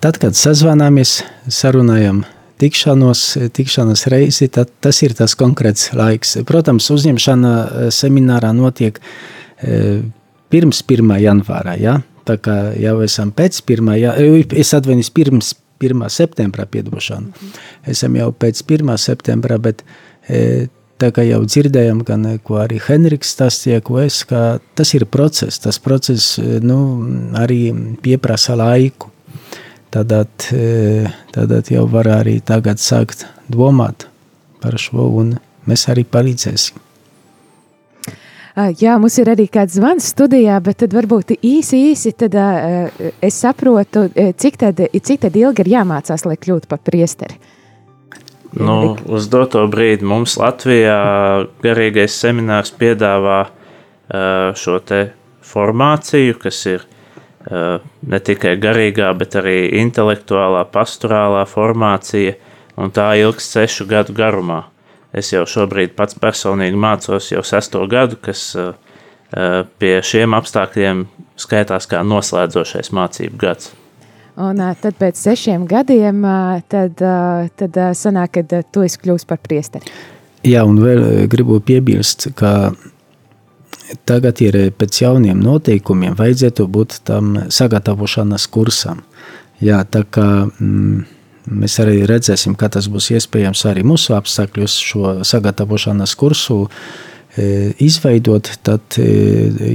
[0.00, 1.18] Tad, kad sazvanāmies,
[1.52, 2.22] sarunājam
[2.58, 3.22] tikšanos,
[3.54, 6.38] tikšanās reizi, tad tas ir tas konkrēts laiks.
[6.48, 10.02] Protams, uzņemšana eh, seminārā notiek eh,
[10.52, 11.14] pirms 1.
[11.22, 11.98] janvāra, ja?
[12.28, 13.92] tā kā jau esam pēc 1.
[14.00, 16.08] Ja, eh, es atvainojos pirms 1.
[16.10, 17.30] septembra piedošanu.
[17.88, 18.96] Esam jau pēc 1.
[18.98, 19.84] septembra, bet
[20.98, 25.60] tā kā jau dzirdējām, gan ko arī Henriks stāstīja, ko es, ka tas ir process,
[25.62, 26.34] tas process
[26.66, 26.80] nu,
[27.38, 27.70] arī
[28.02, 29.12] pieprasa laiku.
[29.90, 30.12] Tad,
[31.32, 34.04] tad jau var arī tagad sākt domāt
[34.60, 36.84] par šo, un mēs arī palīdzēsim.
[38.82, 43.38] Jā, mums ir arī kāds zvans studijā, bet tad varbūt īsi, īsi tad, uh, es
[43.38, 47.38] saprotu, cik tad, cik tad ilgi ir jāmācās, lai kļūtu par priesteri.
[48.58, 50.98] Nu, uz doto brīdi mums Latvijā
[51.62, 55.04] garīgais seminārs piedāvā uh, šo te
[55.46, 56.97] formāciju, kas ir Eh,
[57.46, 62.34] ne tikai garīgā, bet arī intelektuālā, pastorālā formācija,
[62.78, 64.64] un tā ilgs sešu gadu garumā.
[65.12, 68.74] Es jau šobrīd pats personīgi mācos jau sesto gadu, kas eh,
[69.32, 71.06] eh, pie šiem apstākļiem
[71.38, 73.72] skaitās kā noslēdzošais mācību gads.
[74.38, 76.20] Un tad pēc sešiem gadiem,
[76.70, 77.00] tad,
[77.58, 79.90] tad sanāk, kad tu esi kļūst par priesteri.
[80.46, 82.70] Jā, un vēl gribu piebilst, ka
[84.08, 89.02] tagad ir pēc jauniem noteikumiem, vajadzētu būt tam sagatavošanās kursam.
[89.64, 91.04] Jā, tā kā mm,
[91.58, 98.52] mēs arī redzēsim, kā tas būs iespējams arī mūsu apstākļos šo sagatavošanās kursu e, izveidot,
[98.66, 99.08] tad e,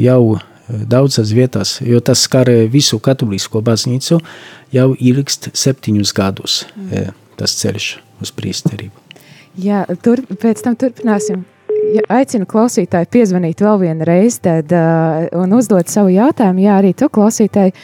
[0.06, 4.22] jau daudzas vietās, jo tas skar visu katolisko baznīcu,
[4.74, 7.12] jau ilgst septiņus gadus mm.
[7.42, 7.90] tas ceļš
[8.24, 8.96] uz priesterību.
[9.60, 11.44] Jā, tur, pēc tam turpināsim
[11.96, 14.80] ja aicinu klausītāju piezvanīt vēl vienu reizi tad, uh,
[15.42, 16.60] un uzdot savu jautājumu.
[16.64, 17.78] Jā, arī tu klausītāji, uh,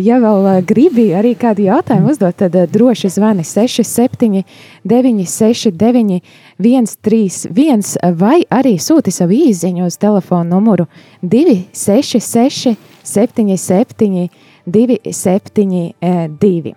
[0.00, 4.44] ja vēl uh, gribi arī kādu jautājumu uzdot, tad uh, droši zvani 67
[4.84, 6.20] 969
[6.60, 10.84] 131 vai arī sūti savu īziņu uz telefonu numuru
[11.22, 14.28] 266 77
[14.66, 16.74] 272.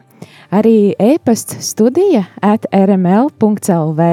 [0.54, 4.10] Arī e-pasta studija at rml.lv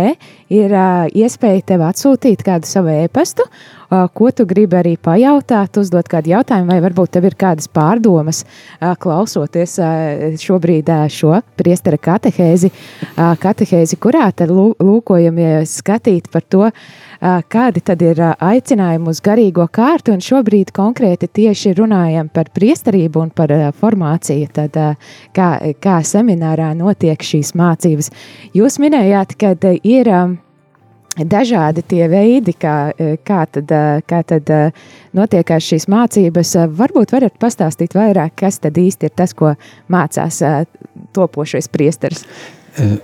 [0.50, 6.08] ir uh, iespēja tev atsūtīt kādu savu e-pastu, uh, ko tu gribi arī pajautāt, uzdot
[6.08, 12.00] kādu jautājumu, vai varbūt tev ir kādas pārdomas, uh, klausoties uh, šobrīd uh, šo priestera
[12.00, 19.20] katehēzi, uh, katehēzi, kurā tad lūkojamies skatīt par to, uh, kādi tad ir aicinājumi uz
[19.22, 24.78] garīgo kārtu, un šobrīd konkrēti tieši runājam par priesterību un par formāciju, tad
[25.36, 25.48] kā,
[25.84, 26.00] kā
[26.30, 28.10] seminārā notiek šīs mācības.
[28.54, 30.10] Jūs minējāt, ka ir
[31.16, 32.92] dažādi tie veidi, kā,
[33.26, 33.72] kā, tad,
[34.06, 34.52] kā tad
[35.12, 36.54] notiekās šīs mācības.
[36.70, 39.54] Varbūt varat pastāstīt vairāk, kas tad īsti ir tas, ko
[39.90, 40.42] mācās
[41.14, 42.24] topošais priesteris.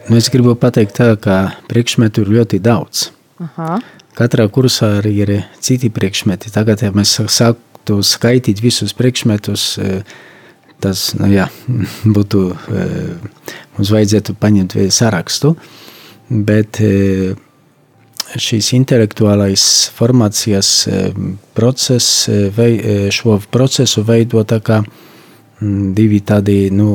[0.08, 3.10] Nu, es gribu pateikt tā, ka priekšmetu ir ļoti daudz.
[3.42, 3.80] Aha.
[4.16, 6.48] Katrā kursā arī ir citi priekšmeti.
[6.54, 9.98] Tagad, ja mēs sāktu skaitīt visus priekšmetus, e,
[10.82, 11.48] tas nu, jā,
[12.16, 12.84] būtu, e,
[13.76, 15.54] mums vajadzētu paņemt sarakstu,
[16.28, 17.34] bet e,
[18.36, 20.70] šīs intelektuālais formācijas
[21.54, 22.26] process,
[23.14, 24.80] šo procesu veido tā kā
[25.96, 26.90] divi tādi, nu,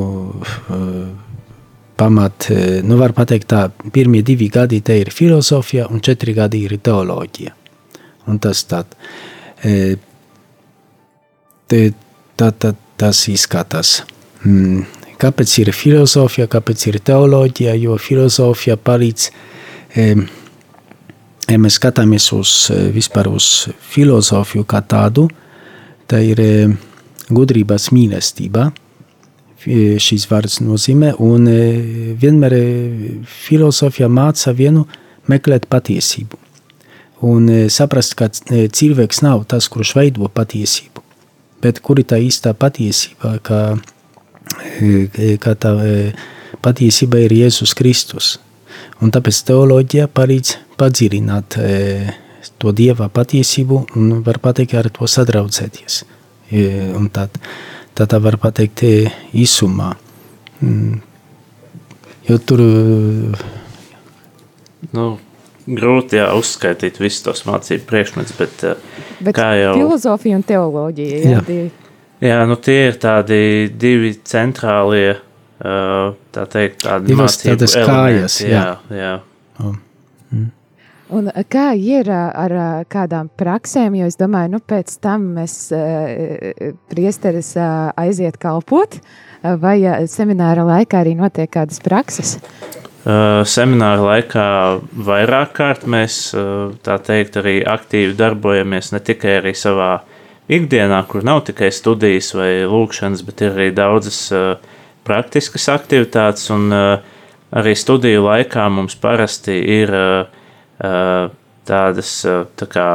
[2.01, 6.63] pamat, e, nu var pateikt tā, pirmie divi gadi te ir filozofija un četri gadi
[6.65, 7.53] ir teoloģija.
[8.31, 8.95] Un tas tad,
[9.61, 9.73] e,
[11.69, 11.81] te,
[12.37, 14.01] tā, tā, tas izskatās.
[14.45, 14.85] Mm.
[15.21, 17.75] Kāpēc ir filozofija, kāpēc ir teoloģija?
[17.77, 19.27] Jo filozofija palīdz,
[19.93, 20.05] e,
[21.49, 22.53] ja mēs skatāmies uz,
[22.95, 23.49] vispār uz
[23.93, 25.27] filozofiju kā tādu,
[26.09, 26.41] tā ir
[27.29, 28.71] gudrības mīlestība,
[29.61, 32.61] šīs vārds nozīmē, un e, vienmēr e,
[33.25, 34.87] filozofija māca vienu
[35.29, 36.39] meklēt patiesību.
[37.21, 41.03] Un e, saprast, ka cilvēks nav tas, kurš veido patiesību,
[41.61, 43.59] bet kur ir tā īstā patiesība, ka,
[45.43, 45.73] ka tā
[46.61, 48.37] patiesība ir Jēzus Kristus.
[49.01, 51.57] Un tāpēc teoloģija palīdz padziļināt
[52.61, 56.03] to Dieva patiesību un var pateikt ar to sadraudzēties.
[56.97, 57.37] Un tad,
[57.97, 58.83] tā tā var pateikt
[59.33, 59.93] īsumā.
[60.61, 61.01] Mm.
[62.29, 62.61] Jo tur...
[64.91, 65.05] Nu,
[65.77, 68.63] grūti jā, uzskaitīt visus tos mācību priekšmetus, bet,
[69.23, 69.73] bet kā jau...
[69.79, 71.43] Filozofija un teoloģija, jā, jā.
[71.47, 71.67] Divi.
[72.21, 73.41] Jā, nu tie ir tādi
[73.81, 75.15] divi centrālie,
[75.61, 77.85] tā teikt, tādi Divas mācību elementi.
[77.89, 78.65] kājas, jā.
[78.91, 79.13] jā, jā.
[79.61, 79.77] Oh.
[80.31, 80.49] Mm.
[81.11, 82.53] Un kā ir ar
[82.87, 85.55] kādām praksēm, jo es domāju, nu pēc tam mēs
[86.93, 88.95] priesteris aiziet kalpot,
[89.59, 89.75] vai
[90.07, 92.37] semināra laikā arī notiek kādas prakses?
[93.01, 94.47] Semināra laikā
[95.07, 96.35] vairāk kārt mēs,
[96.85, 100.03] tā teikt, arī aktīvi darbojamies ne tikai savā
[100.51, 104.19] ikdienā, kur nav tikai studijas vai lūkšanas, bet ir arī daudzas
[105.07, 110.41] praktiskas aktivitātes, un arī studiju laikā mums parasti ir uh,
[110.81, 111.29] Eh,
[111.69, 112.85] tādas eh, tā kā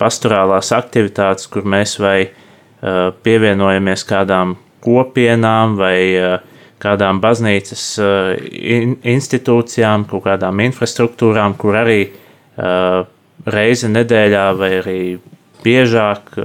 [0.00, 5.98] pastorālās aktivitātes, kur mēs vai eh, pievienojamies kādām kopienām vai
[6.84, 7.86] kādām baznīcas
[9.14, 12.00] institūcijām, kaut kādām infrastruktūrām, kur arī
[13.56, 15.00] reizi nedēļā vai arī
[15.64, 16.36] biežāk,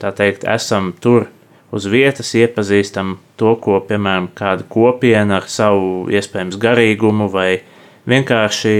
[0.00, 1.28] tā teikt, esam tur
[1.72, 7.62] uz vietas, iepazīstam to, ko, piemēram, kāda kopiena ar savu iespējams garīgumu vai
[8.08, 8.74] vienkārši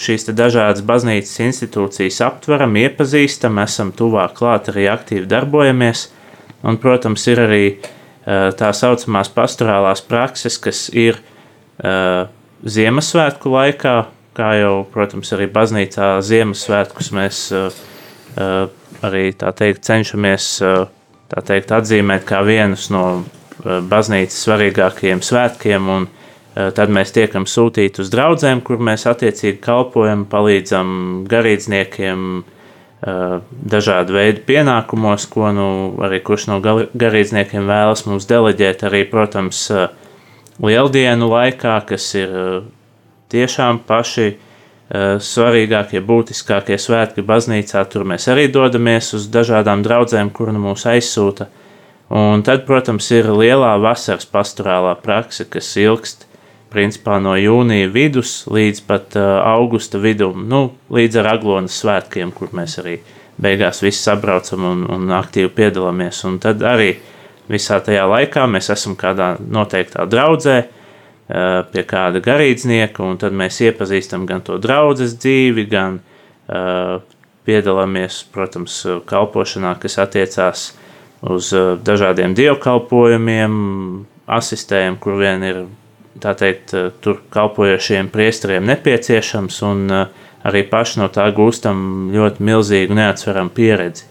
[0.00, 6.08] šīs dažādas baznīcas institūcijas aptveram, iepazīstam, esam tuvāk klāt, arī aktīvi darbojamies.
[6.64, 7.64] Un, protams, ir arī
[8.24, 11.18] tā saucamās pastorālās prakses, kas ir
[12.64, 13.94] Ziemassvētku laikā,
[14.36, 17.40] kā jau, protams, arī baznīcā Ziemassvētkus mēs
[19.04, 20.46] arī tā teikt cenšamies
[21.34, 23.24] tā teikt atzīmēt kā vienus no
[23.64, 26.08] baznīcas svarīgākajiem svētkiem un
[26.54, 32.44] Eh, tad mēs tiekam sūtīti uz draugiem, kur mēs attiecīgi kalpojam, palīdzam garīdzniekiem,
[33.04, 35.66] dažādu veidu pienākumos, ko nu,
[36.04, 38.86] arī kurš no garīdzniekiem vēlas mums deleģēt.
[38.88, 39.66] Arī, protams,
[40.62, 42.32] lieldienu laikā, kas ir
[43.34, 44.34] tiešām paši
[45.24, 51.48] svarīgākie, būtiskākie svētki baznīcā, tur mēs arī dodamies uz dažādām draudzēm, kur nu mūs aizsūta.
[52.14, 56.28] Un tad, protams, ir lielā vasaras pastorālā prakse, kas ilgst
[56.74, 62.80] principā no jūnija vidus līdz pat augusta vidum, nu, līdz ar Aglonas svētkiem, kur mēs
[62.82, 62.98] arī
[63.40, 66.24] beigās visi sabraucam un, un aktīvi piedalāmies.
[66.28, 66.92] Un tad arī
[67.50, 70.58] visā tajā laikā mēs esam kādā noteiktā draudzē,
[71.72, 76.00] pie kāda garīdznieka, un tad mēs iepazīstam gan to draudzes dzīvi, gan
[77.44, 80.66] piedalāmies, protams, kalpošanā, kas attiecās
[81.24, 81.48] uz
[81.84, 83.54] dažādiem dievkalpojumiem,
[84.28, 85.64] asistējam, kur vien ir
[86.20, 90.06] tā teikt, eh, tur kalpojošiem priesteriem nepieciešams, un eh,
[90.44, 94.10] arī paši no tā gūstam ļoti milzīgu neatsveramu pieredzi.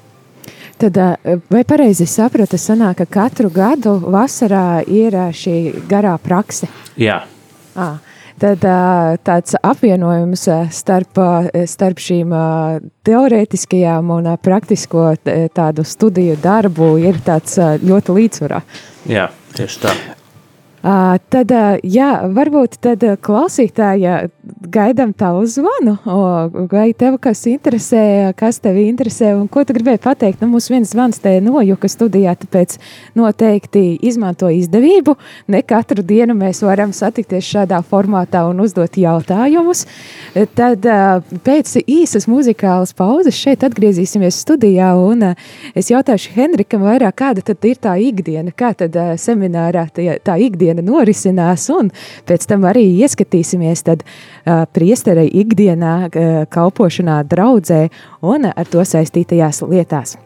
[0.81, 6.67] Tad, eh, vai pareizi sapratu, sanāk, ka katru gadu vasarā ir šī garā prakse?
[6.97, 7.23] Jā.
[7.75, 7.97] À,
[8.37, 8.65] tad
[9.25, 11.17] tāds apvienojums starp,
[11.65, 12.33] starp šīm
[13.07, 15.15] teorētiskajām un praktisko
[15.57, 18.61] tādu studiju darbu ir tāds ļoti līdzsvarā.
[19.09, 19.95] Jā, tieši tā.
[20.83, 24.25] Uh, tad, uh, jā, varbūt tad uh, klausītāja
[24.73, 25.93] gaidām tavu zvanu,
[26.71, 30.41] vai tev kas interesē, kas tevi interesē un ko tu gribēji pateikt.
[30.43, 32.75] Nu, mums viens zvans te nojuka studijā, tāpēc
[33.15, 35.15] noteikti izmanto izdevību.
[35.53, 39.85] Ne katru dienu mēs varam satikties šādā formātā un uzdot jautājumus.
[40.57, 40.87] Tad
[41.45, 45.29] pēc īsas muzikālas pauzes šeit atgriezīsimies studijā un
[45.75, 50.72] es jautāšu Henrikam vairāk, kāda tad ir tā ikdiena, kā tad seminārā tā, tā ikdiena
[50.73, 51.91] ikdiena norisinās, un
[52.27, 57.89] pēc tam arī ieskatīsimies tad uh, priesterei ikdienā, uh, kalpošanā draudzē
[58.21, 60.17] un ar to saistītajās lietās.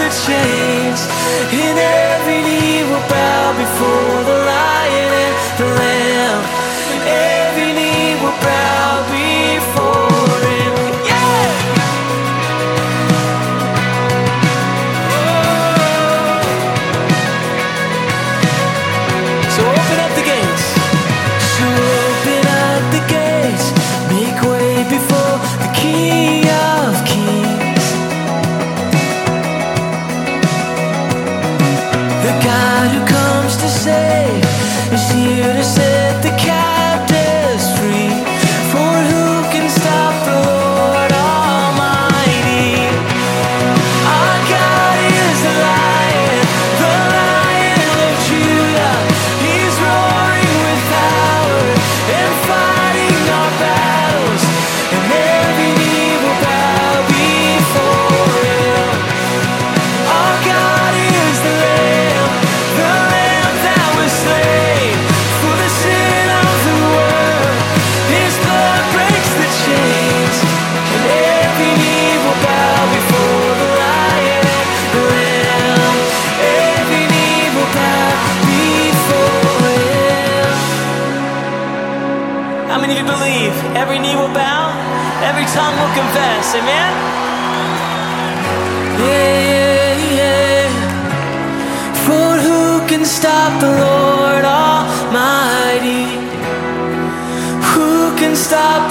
[0.00, 1.06] The chains
[1.52, 4.19] and every knee will bow before.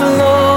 [0.10, 0.49] alone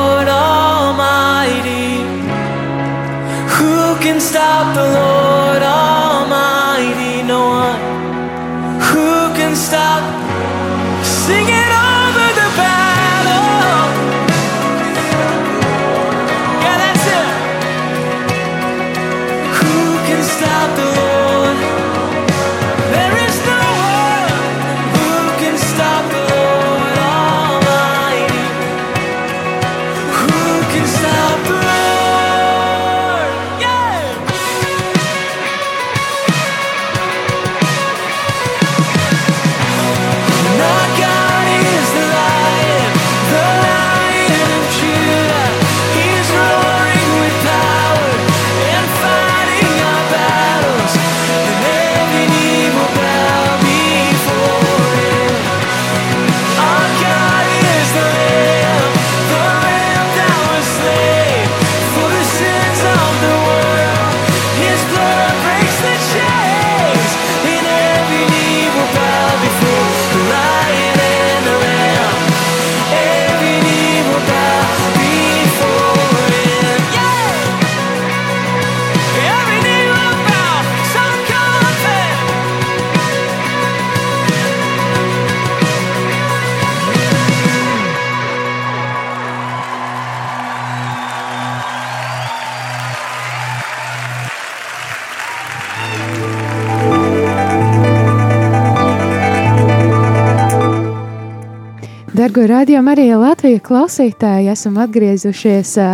[102.12, 105.86] Dargo radiokamā arī Latvijas klausītāji esam atgriezušies ā,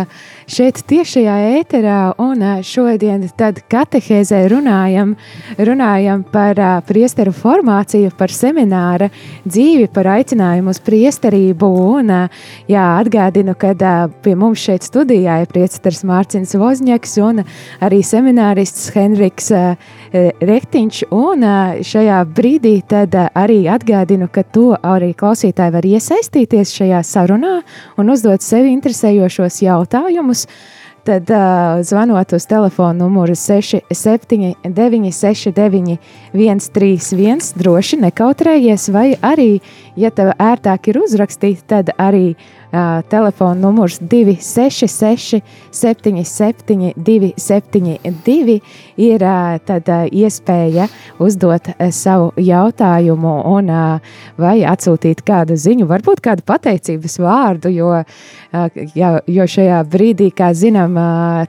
[0.49, 3.25] šeit tiešajā ēterā un šodien
[3.69, 5.13] katehēzē runājam,
[5.57, 9.09] runājam par priesteru formāciju, par semināra
[9.45, 12.09] dzīvi, par aicinājumu uz priesterību un
[12.69, 13.75] jā, atgādinu, ka
[14.23, 17.43] pie mums šeit studijā ir priesteris Mārcins Vozņaks un
[17.85, 19.51] arī seminārists Henriks
[20.09, 21.45] Rektiņš un
[21.85, 27.59] šajā brīdī tad arī atgādinu, ka to arī klausītāji var iesaistīties šajā sarunā
[28.01, 30.38] un uzdot sevi interesējošos jautājumus.
[31.07, 35.97] Tad uh, zvanot uz telefona numuru 679, 669,
[36.33, 39.61] 131, droši nekautrējies, vai arī,
[39.97, 42.35] ja tev ērtāk ir uzrakstīt, tad arī
[43.09, 45.41] telefona numurs 266,
[45.71, 48.59] 77, 272
[48.99, 49.25] ir
[49.65, 50.87] tad, iespēja
[51.21, 53.71] uzdot savu jautājumu un
[54.39, 57.91] vai atsūtīt kādu ziņu, varbūt kādu pateicības vārdu, jo,
[59.27, 60.97] jo šajā brīdī, kā zinām,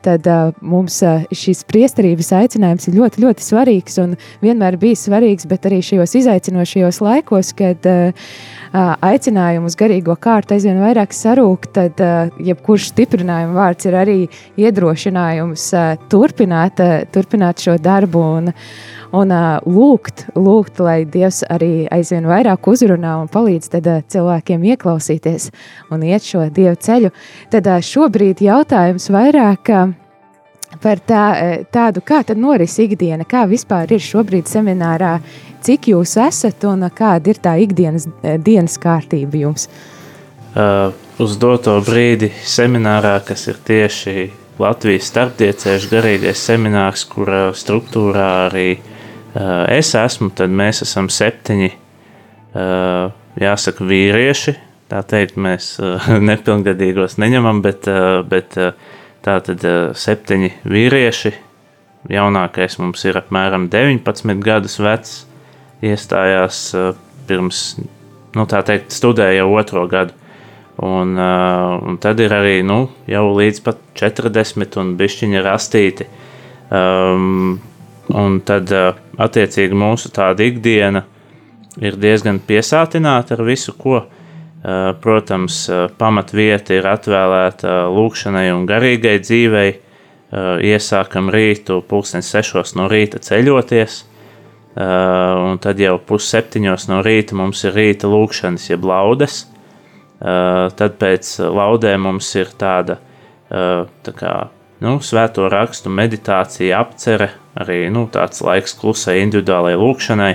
[0.04, 0.28] tad
[0.60, 1.00] mums
[1.36, 7.00] šis priesterības aicinājums ir ļoti, ļoti svarīgs un vienmēr bijis svarīgs, bet arī šajos izaicinošajos
[7.04, 8.32] laikos, kad uh,
[8.72, 12.00] aicinājumu uz garīgo kārtu aizvien vairāk sarūk, tad
[12.38, 14.18] jebkurš stiprinājuma vārds ir arī
[14.60, 15.66] iedrošinājums
[16.12, 16.82] turpināt,
[17.14, 18.52] turpināt šo darbu un,
[19.16, 19.34] un
[19.66, 25.50] lūgt, lūgt, lai Dievs arī aizvien vairāk uzrunā un palīdz tad, cilvēkiem ieklausīties
[25.90, 27.10] un iet šo Dievu ceļu.
[27.50, 29.74] Tad šobrīd jautājums vairāk.
[30.78, 31.24] Par tā,
[31.74, 35.16] tādu, kā tad noris ikdiena, kā vispār ir šobrīd seminārā,
[35.66, 38.06] cik jūs esat un kāda ir tā ikdienas
[38.38, 39.66] dienas kārtība jums?
[40.50, 48.72] Uh, uz doto brīdi seminārā, kas ir tieši Latvijas starptiecēšu garīgais seminārs, kura struktūrā arī
[48.78, 54.56] uh, es esmu, tad mēs esam septiņi, uh, jāsaka, vīrieši.
[54.90, 55.76] Tā teikt, mēs
[56.30, 57.86] nepilngadīgos neņemam, bet,
[58.26, 58.56] bet
[59.20, 61.32] uh, tā tad uh, septiņi vīrieši.
[62.10, 65.14] Jaunākais mums ir apmēram 19 gadus vecs,
[65.84, 66.94] iestājās uh,
[67.28, 67.76] pirms,
[68.36, 70.16] nu tā teikt, studēja jau otro gadu.
[70.80, 76.06] Un, uh, un tad ir arī nu, jau līdz pat 40 un bišķiņa rastīti.
[76.70, 77.58] Um,
[78.16, 78.70] un tad,
[79.20, 81.04] attiecīgi, mūsu tāda ikdiena
[81.82, 84.00] ir diezgan piesātināta ar visu, ko.
[84.00, 84.19] Uh,
[85.00, 85.62] protams,
[85.96, 89.70] pamatvieta ir atvēlēta lūkšanai un garīgai dzīvei.
[90.62, 94.04] Iesākam rītu, pulksten sešos no rīta ceļoties.
[94.78, 99.42] Un tad jau pusseptiņos no rīta mums ir rīta lūkšanas, jeb laudes.
[100.20, 103.00] Tad pēc laudēm mums ir tāda
[103.50, 104.34] tā kā,
[104.84, 110.32] nu, svēto rakstu meditācija, apcere, arī nu, tāds laiks klusai individuālajai lūkšanai.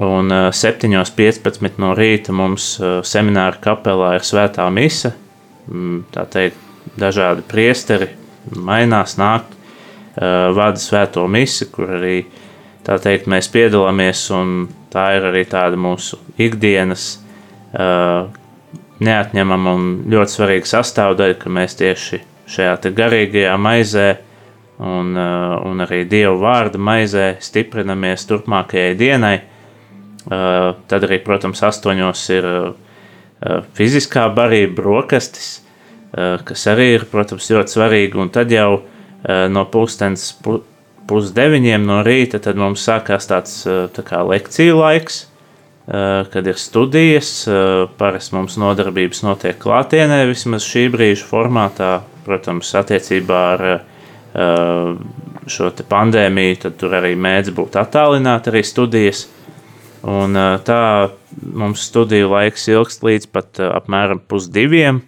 [0.00, 5.12] Un uh, 7.15 no rīta mums uh, semināra kapelā ir svētā mise.
[5.68, 6.56] Mm, Tā teikt,
[6.96, 8.08] dažādi priesteri
[8.56, 12.22] mainās, nāk, uh, vada svēto misi, kur arī
[12.86, 14.24] tā teikt, mēs piedalāmies.
[14.90, 17.20] Tā ir arī tāda mūsu ikdienas
[18.98, 22.18] neatņemama un ļoti svarīga sastāvdaļa, ka mēs tieši
[22.50, 24.08] šajā garīgajā maizē
[24.82, 29.36] un, un arī Dieva vārda maizē stiprinamies turpmākajai dienai.
[30.30, 35.58] Uh, tad arī, protams, astoņos ir uh, uh, fiziskā barība, brokastis,
[36.10, 38.18] kas arī ir, protams, ļoti svarīgi.
[38.18, 38.80] Un tad jau
[39.22, 40.56] no pulkstens pu,
[41.06, 43.60] pusdeviņiem no rīta tad mums sākās tāds
[43.94, 45.20] tā kā lekciju laiks,
[45.86, 47.30] kad ir studijas.
[48.00, 51.92] Parasti mums nodarbības notiek klātienē, vismaz šī brīža formātā,
[52.26, 53.66] protams, attiecībā ar
[55.46, 59.28] šo pandēmiju, tad tur arī mēdz būt attālināti arī studijas.
[60.00, 60.82] Un, tā
[61.36, 65.02] mums studiju laiks ilgst līdz pat apmēram pusdiviem.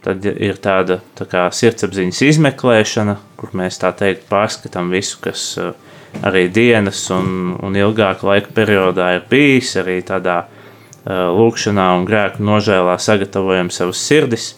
[0.00, 5.44] Tad ir tāda tā kā sirdsapziņas izmeklēšana, kur mēs tā teikt pārskatām visu, kas
[6.26, 10.42] arī dienas un, un ilgāka laika periodā ir bijis, arī tādā
[11.06, 14.54] lūkšanā un grēku nožēlā sagatavojam savas sirdis.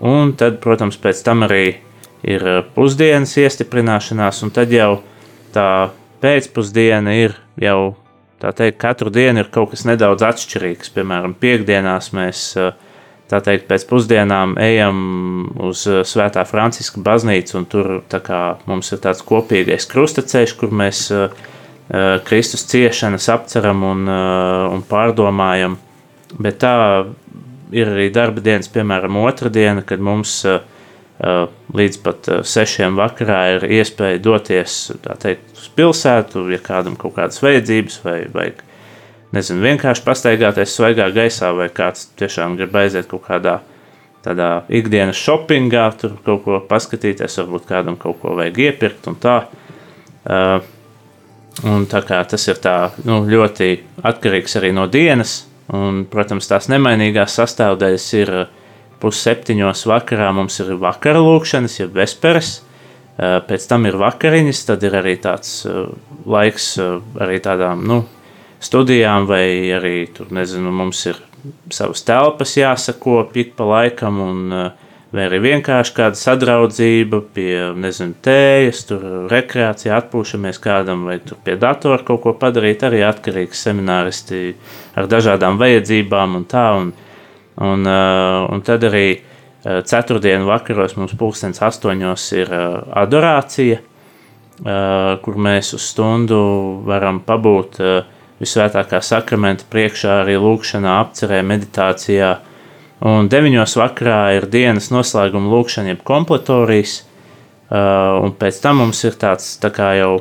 [0.00, 1.64] Un tad, protams, pēc tam arī
[2.22, 2.46] ir
[2.76, 5.00] pusdienas iestiprināšanās, un tad jau
[5.54, 5.70] tā
[6.22, 7.94] pēcpusdiena ir jau
[8.40, 10.92] tā teikt, katru dienu ir kaut kas nedaudz atšķirīgs.
[10.94, 12.44] Piemēram, piekdienās mēs
[13.30, 14.96] tā teikt, pēc pusdienām ejam
[15.68, 21.04] uz Svētā Franciska baznīcu, un tur kā, mums ir tāds kopīgais krustaceļš, kur mēs
[22.26, 25.78] Kristus ciešanas apceram un, un pārdomājam.
[26.38, 26.74] Bet tā
[27.74, 30.60] ir arī darba dienas, piemēram, otra diena, kad mums Eh,
[31.20, 34.76] līdz pat eh, sešiem vakarā ir iespēja doties
[35.20, 38.46] teikt, uz pilsētu, ja kādam kaut kādas vajadzības, vai, vai
[39.36, 43.60] nezinu, vienkārši pastaigāties svaigā gaisā, vai kāds tiešām grib aiziet kaut kādā
[44.24, 49.36] tādā ikdienas shoppingā, tur kaut ko paskatīties, varbūt kādam kaut ko vajag iepirkt un tā.
[50.20, 50.58] Uh,
[51.64, 53.70] un tā kā tas ir tā, nu, ļoti
[54.04, 58.59] atkarīgs arī no dienas, un, protams, tās nemainīgās sastāvdaļas ir uh,
[59.00, 62.60] pusseptiņos vakarā mums ir vakara lūkšanas, jeb vesperes,
[63.18, 65.64] pēc tam ir vakariņas, tad ir arī tāds
[66.28, 68.02] laiks arī tādām, nu,
[68.60, 71.20] studijām vai arī, tur nezinu, mums ir
[71.72, 74.46] savas telpas jāsako pik pa laikam un
[75.10, 81.56] vai arī vienkārši kāda sadraudzība pie, nezinu, tējas, tur rekreācija, atpūšamies kādam vai tur pie
[81.60, 84.54] datora kaut ko padarīt, arī atkarīgs semināristi
[84.98, 86.92] ar dažādām vajadzībām un tā, un
[87.58, 93.86] Un, uh, un tad arī uh, ceturtdienu vakaros mums pulkstens astoņos ir uh, adorācija,
[94.60, 96.36] kur mēs uz stundu
[96.84, 97.78] varam pabūt
[98.42, 102.28] visvētākā sakramenta priekšā, arī lūkšanā, apcerē, meditācijā.
[103.08, 106.98] Un deviņos vakarā ir dienas noslēguma lūkšana, jeb kompletorijas,
[107.72, 110.12] un pēc tam mums ir tāds tā kā jau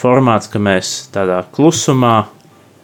[0.00, 2.30] formāts, ka mēs tādā klusumā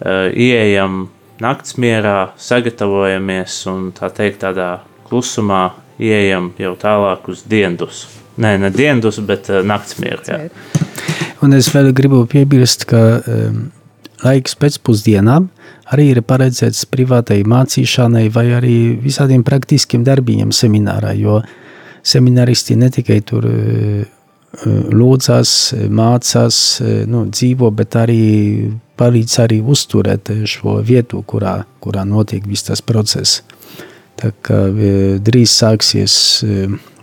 [0.04, 1.06] ieejam
[1.42, 4.70] naktsmierā sagatavojamies un tā teikt tādā
[5.08, 5.70] klusumā
[6.02, 8.06] ieejam jau tālāk uz diendus.
[8.36, 10.24] Nē, ne diendus, bet uh, naktsmieru.
[10.28, 10.40] Jā.
[11.44, 13.68] Un es vēl gribu piebilst, ka um,
[14.24, 15.48] laiks pēcpusdienām
[15.92, 21.40] arī ir paredzēts privātai mācīšanai vai arī visādiem praktiskiem darbiņiem seminārā, jo
[22.06, 24.04] seminaristi ne tikai tur uh,
[24.64, 25.50] lūdzas,
[25.92, 26.58] mācās,
[27.10, 28.22] nu, dzīvo, bet arī
[28.96, 33.42] palīdz arī uzturēt šo vietu, kurā, kurā notiek viss tas process.
[34.16, 34.62] Tā kā
[35.20, 36.16] drīz sāksies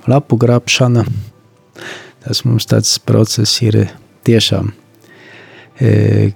[0.09, 1.05] lapu grābšana,
[2.25, 3.83] tas mums tāds process ir
[4.25, 4.71] tiešām,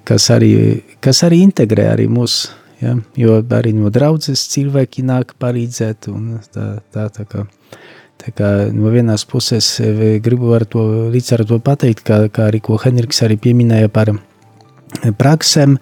[0.05, 0.53] kas arī,
[1.01, 2.39] kas arī integrē arī mūs,
[2.83, 2.93] ja?
[3.17, 7.47] jo arī no draudzes cilvēki nāk palīdzēt un tā, tā, tā kā
[8.17, 9.77] Tā kā no vienas puses
[10.25, 14.11] gribu ar to, ar to pateikt, kā, kā arī ko Henriks arī pieminēja par
[15.19, 15.77] praksēm,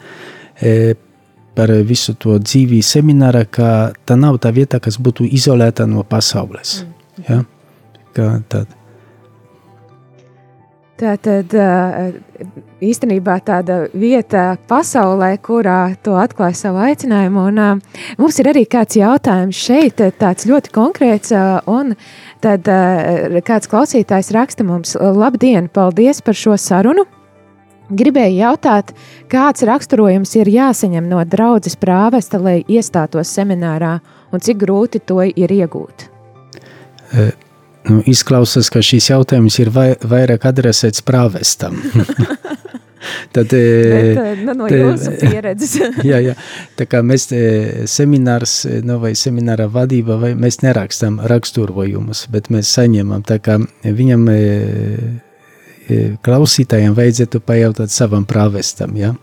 [1.56, 3.70] par visu to dzīvi seminārā, ka
[4.06, 6.82] tā nav tā vieta, kas būtu izolēta no pasaules.
[6.84, 7.24] Mm.
[7.30, 7.40] Ja?
[8.16, 8.68] Kā tad.
[10.96, 11.52] Tā tad
[12.80, 17.50] īstenībā tāda vieta pasaulē, kurā to atklāja savu aicinājumu.
[17.50, 17.82] Un,
[18.22, 21.36] mums ir arī kāds jautājums šeit, tāds ļoti konkrēts.
[21.68, 21.98] Un
[22.44, 22.72] tad
[23.44, 27.04] kāds klausītājs raksta mums: Labdien, paldies par šo sarunu!
[27.86, 28.96] Gribēju jautāt,
[29.30, 34.00] kāds raksturojums ir jāsaņem no draudzes prāvesta, lai iestātos seminārā,
[34.34, 36.08] un cik grūti to ir iegūt?
[37.14, 37.28] E,
[37.90, 41.78] nu, izklausās, ka šis jautājums ir vai, vairāk adresēts prāvestam.
[43.36, 44.80] Tad, Bet, nu, no te,
[46.10, 46.34] jā, jā.
[46.80, 47.28] Tā kā mēs
[47.92, 48.56] seminārs
[48.86, 54.26] nu, vai semināra vadība, vai mēs nerakstam raksturojumus, bet mēs saņemam, tā kā viņam
[56.26, 58.96] klausītājiem vajadzētu pajautāt savam prāvestam.
[58.98, 59.14] Ja?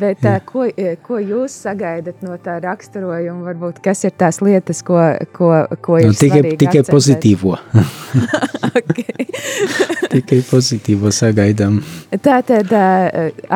[0.00, 0.66] Bet, uh, ko,
[1.04, 3.42] ko jūs sagaidat no tā raksturojuma?
[3.50, 4.98] Varbūt kas ir tās lietas, ko,
[5.34, 5.50] ko,
[5.84, 6.94] ko ir Nu, tikai svarīgi tikai akcentēt?
[6.94, 7.56] pozitīvo.
[10.14, 11.80] tikai pozitīvo sagaidām.
[12.24, 12.70] Tātad,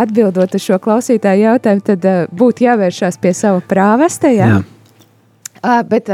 [0.02, 4.32] atbildot uz šo klausītāju jautājumu, tad būtu jāvēršās pie sava prāvesta.
[4.34, 4.62] Jā, Jā.
[5.62, 6.10] À, bet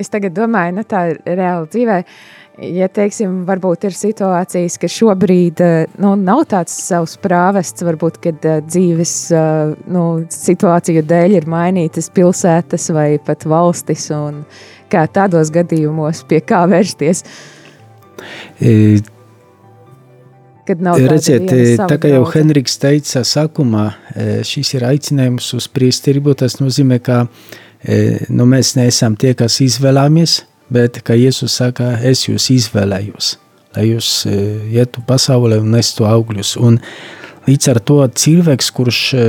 [0.00, 2.02] es tagad domāju, nu, tā ir reāli dzīvē.
[2.58, 5.68] Ja, teiksim, varbūt ir situācijas, ka šobrīd ā,
[6.02, 9.44] nu, nav tāds savs prāvests, varbūt, kad ā, dzīves ā,
[9.94, 14.42] nu, situāciju dēļ ir mainītas pilsētas vai pat valstis, un
[14.90, 17.22] kā tādos gadījumos pie kā vērsties,
[18.60, 18.98] E,
[20.66, 22.24] kad nav Redziet, e, tā kā jau?
[22.34, 26.36] Henriks teica sākumā, e, šis ir aicinājums uz priesterību.
[26.42, 27.22] Tas nozīmē, ka
[27.80, 30.42] e, nu, mēs neesam tie, kas izvēlamies,
[30.72, 33.34] bet kā Jēzus saka, es jūs izvēlējos,
[33.76, 34.34] lai jūs e,
[34.76, 36.56] ietu pasaulē un nestu augļus.
[36.64, 36.78] Un
[37.48, 39.24] līdz ar to cilvēks, kurš e,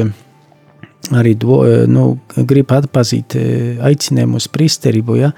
[1.15, 2.11] arī do, e, nu,
[2.49, 3.37] grib atpazīt
[3.89, 5.31] aicinājumu uz priesterību, ja,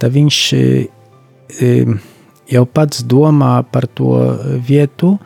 [0.00, 0.38] tad viņš
[2.50, 4.14] jau pats domā par to
[4.62, 5.16] vietu,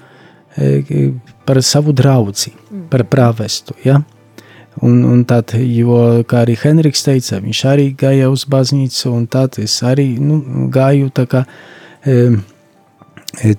[1.45, 2.33] par savu draugu,
[2.89, 3.77] par prāvestu.
[3.85, 3.99] Ja?
[4.83, 9.61] Un, un tad, jo, kā arī Henriks teica, viņš arī gāja uz baznīcu, un tad
[9.63, 10.41] es arī nu,
[10.75, 11.13] gāju.
[11.15, 11.45] tā Kā,
[12.03, 12.17] e,
[13.39, 13.55] e,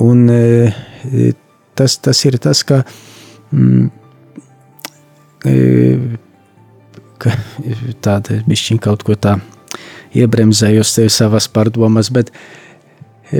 [0.00, 0.72] un e,
[1.04, 1.32] e,
[1.76, 2.80] tas, tas ir tas, ka,
[3.52, 3.90] mm,
[5.44, 5.54] e,
[7.20, 7.36] ka
[8.00, 9.36] tāda bišķiņ kaut ko tā
[10.16, 12.32] iebremzējos tev savas pārdomas, bet,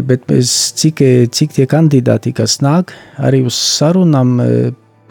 [0.04, 1.00] bet mēs, cik,
[1.32, 4.36] cik tie kandidāti, kas nāk arī uz sarunām,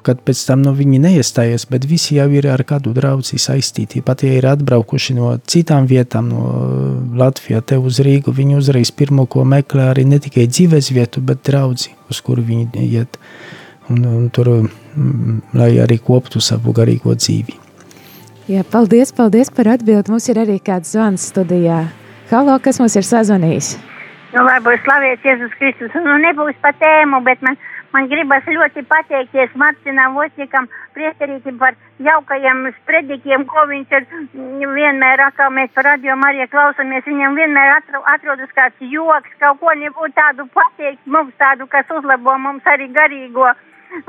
[0.05, 4.03] kad pēc tam no viņi neiestājas, bet visi jau ir ar kādu draugu saistīti.
[4.05, 6.43] Pat ja ir atbraukuši no citām vietām, no
[7.19, 11.43] Latvijas, te uz Rīgu, viņi uzreiz pirmo, ko meklē arī ne tikai dzīves vietu, bet
[11.47, 13.19] draugu, uz kuru viņi iet.
[13.91, 17.57] Un, un tur, mm, lai arī koptu savu garīgo dzīvi.
[18.47, 20.11] Jā, paldies, paldies par atbildi.
[20.11, 21.85] Mums ir arī kāds zvans studijā.
[22.31, 23.75] Halo, kas mums ir sazvanījis?
[24.33, 25.95] Nu, lai būs slavēts Jēzus Kristus.
[26.03, 27.59] Nu, nebūs pa tēmu, bet man,
[27.93, 30.67] man gribas ļoti pateikties Marcinam Vosnikam,
[30.97, 34.07] priesterītim par jaukajiem spredikiem, ko viņš ir
[34.77, 39.75] vienmēr, kā mēs par radio Mariju klausamies, viņam vienmēr atro, atrodas kāds joks, kaut ko
[39.77, 43.51] nebūtu tādu pateikt mums tādu, kas uzlabo mums arī garīgo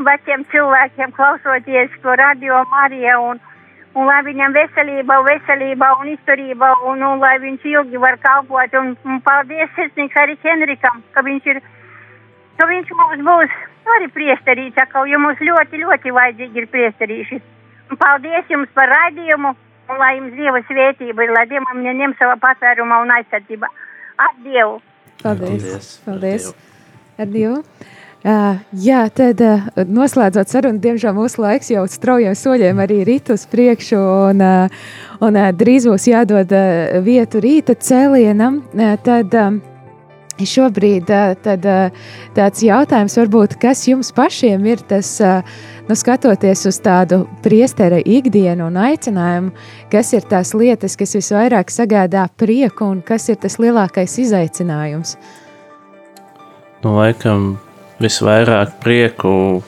[0.08, 3.42] veciem cilvēkiem klausoties to radio Mariju un,
[3.94, 8.80] un lai viņam veselība, veselība un izturība, un, un lai viņš ilgi var kalpot.
[8.80, 11.62] Un, un paldies sirsnīgs arī Henrikam, ka viņš ir,
[12.58, 13.62] ka viņš mums būs
[13.96, 17.40] arī priesterīts, atkal, jo mums ļoti, ļoti vajadzīgi ir priesterīši.
[17.90, 19.52] Un paldies jums par raidījumu,
[19.92, 23.68] un lai jums Dieva svētība ir, lai Dievam neņem savā patvērumā un aizsardzība.
[24.24, 24.78] Ar Dievu!
[25.22, 25.66] Paldies!
[25.66, 25.90] Paldies.
[26.06, 26.48] paldies.
[27.18, 27.60] Ar Dievu!
[28.24, 33.44] Uh, jā, tad uh, noslēdzot sarunu, diemžēl mūsu laiks jau straujiem soļiem arī rit uz
[33.52, 33.98] priekšu,
[34.30, 34.86] un, uh,
[35.20, 38.62] un uh, drīz būs jādod uh, vietu rīta cēlienam.
[38.72, 39.36] Uh, tad,
[40.34, 41.66] Šobrīd tad,
[42.34, 45.12] tāds jautājums, varbūt, kas jums pašiem ir tas,
[45.86, 49.52] nu, skatoties uz tādu priestera ikdienu un aicinājumu,
[49.92, 55.14] kas ir tās lietas, kas visvairāk sagādā prieku un kas ir tas lielākais izaicinājums?
[56.82, 57.54] Nu, laikam
[58.02, 59.62] visvairāk prieku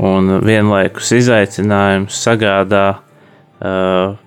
[0.00, 4.18] un vienlaikus izaicinājumus sagādā uh,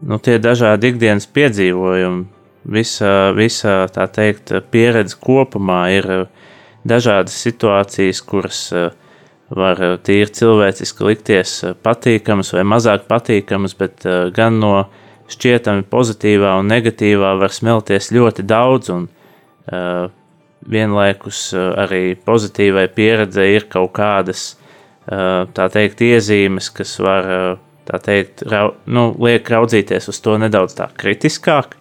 [0.00, 2.24] nu, tie dažādi ikdienas piedzīvojumi.
[2.68, 6.26] Visa, visa tā teikt, pieredze kopumā ir uh,
[6.84, 8.90] dažādas situācijas, kuras uh,
[9.48, 14.04] var uh, tīri cilvēciski likties patīkamas vai mazāk patīkamas, bet
[14.36, 14.74] gan no
[15.30, 18.92] šķietami pozitīvā un negatīvā var smelties ļoti daudz.
[18.94, 19.08] Un,
[20.70, 24.56] vienlaikus arī pozitīvai pieredzei ir kaut kādas
[25.06, 27.28] tā teikt, iezīmes, kas var
[28.02, 31.76] teikt, rau, nu, liek raudzīties uz to nedaudz tā kritiskāk.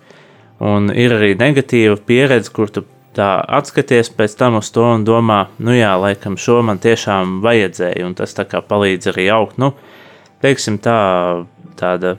[0.60, 2.84] Un ir arī negatīva pieredze, kur tu
[3.16, 3.30] tā
[3.60, 8.16] atskaties pēc tam uz to un domā, nu jā, laikam šo man tiešām vajadzēja, un
[8.16, 9.60] tas tā kā palīdz arī augt.
[9.62, 9.72] Nu,
[10.44, 11.00] teiksim tā,
[11.80, 12.18] tāda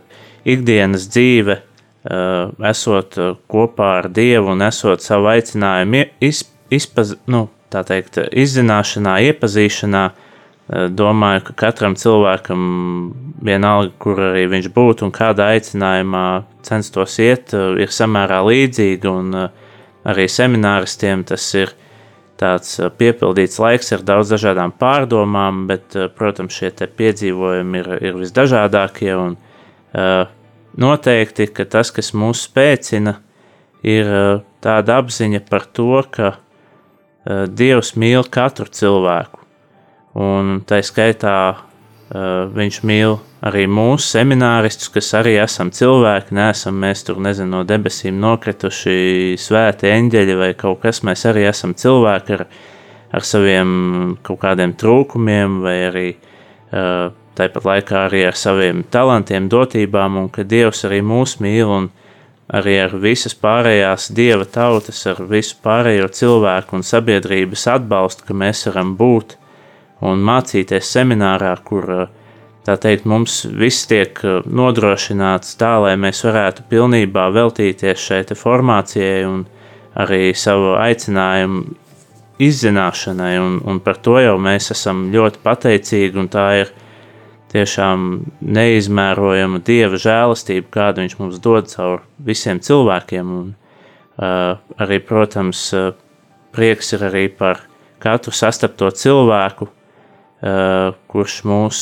[0.49, 3.21] ikdienas dzīve, uh, esot
[3.51, 10.30] kopā ar Dievu un esot savu aicinājumu iz, izpaz, nu, teikt, izzināšanā, iepazīšanā, uh,
[10.71, 12.61] domāju, ka katram cilvēkam
[13.43, 16.27] vienalga, kur arī viņš būtu un kādā aicinājumā
[16.67, 19.71] censtos iet, uh, ir samērā līdzīga uh,
[20.09, 21.73] arī semināristiem tas ir
[22.41, 29.35] tāds piepildīts laiks ar daudz dažādām pārdomām, bet, protams, šie piedzīvojumi ir, ir visdažādākie un
[30.81, 33.19] noteikti, ka tas, kas mūs spēcina,
[33.85, 34.09] ir
[34.65, 36.39] tāda apziņa par to, ka
[37.29, 39.40] Dievs mīl katru cilvēku.
[40.19, 41.37] Un tā skaitā
[42.11, 43.13] Uh, viņš mīl
[43.47, 46.35] arī mūsu semināristus, kas arī esam cilvēki.
[46.35, 51.05] Neesam mēs tur, nezinu, no debesīm nokrituši svēti eņģeļi vai kaut kas.
[51.07, 52.43] Mēs arī esam cilvēki ar,
[53.15, 53.71] ar saviem
[54.27, 60.43] kaut kādiem trūkumiem, vai arī uh, tāpat laikā arī ar saviem talantiem, dotībām, un ka
[60.43, 61.87] Dievs arī mūs mīl un
[62.51, 68.67] arī ar visas pārējās dieva tautas, ar visu pārējo cilvēku un sabiedrības atbalstu, ka mēs
[68.67, 69.39] varam būt
[70.01, 72.09] un mācīties seminārā, kur
[72.67, 79.45] tā teikt, mums viss tiek nodrošināts tā, lai mēs varētu pilnībā veltīties šai formācijai un
[79.99, 81.65] arī savu aicinājumu
[82.41, 86.71] izzināšanai, un, un par to jau mēs esam ļoti pateicīgi, un tā ir
[87.53, 88.07] tiešām
[88.41, 95.91] neizmērojama dieva žēlastība, kādu viņš mums dod caur visiem cilvēkiem, un uh, arī, protams, uh,
[96.55, 97.65] prieks ir arī par
[98.01, 99.69] katru sastapto cilvēku,
[100.41, 101.81] kurš mūs,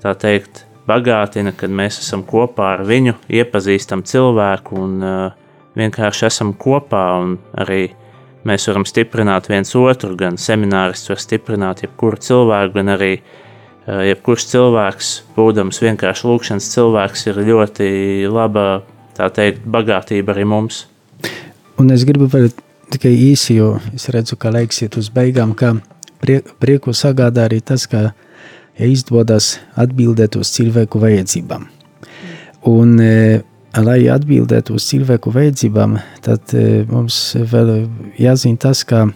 [0.00, 5.34] tā teikt, bagātina, kad mēs esam kopā ar viņu, iepazīstam cilvēku un uh,
[5.78, 7.04] vienkārši esam kopā
[7.62, 7.82] arī
[8.48, 14.48] mēs varam stiprināt viens otru, gan seminārists var stiprināt jebkuru cilvēku, gan arī uh, jebkurš
[14.54, 17.92] cilvēks, būdams vienkārši lūkšanas cilvēks, ir ļoti
[18.32, 18.82] laba,
[19.16, 20.86] tā teikt, bagātība arī mums.
[21.80, 22.50] Un es gribu vēl
[22.92, 25.76] tikai īsi, jo es redzu, ka laiks iet uz beigām, ka
[26.22, 28.12] prieku sagādā arī tas, ka
[28.78, 31.66] ja izdodas atbildēt uz cilvēku vajadzībām.
[32.70, 33.42] Un, e,
[33.82, 37.74] lai atbildētu uz cilvēku vajadzībām, tad e, mums vēl
[38.20, 39.08] jāzina tas, ka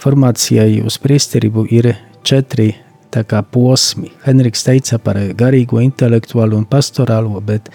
[0.00, 1.92] formācijai uz priesterību ir
[2.26, 2.72] četri
[3.12, 4.12] tā kā posmi.
[4.24, 7.70] Henriks teica par garīgo, intelektuālo un pastorālo, bet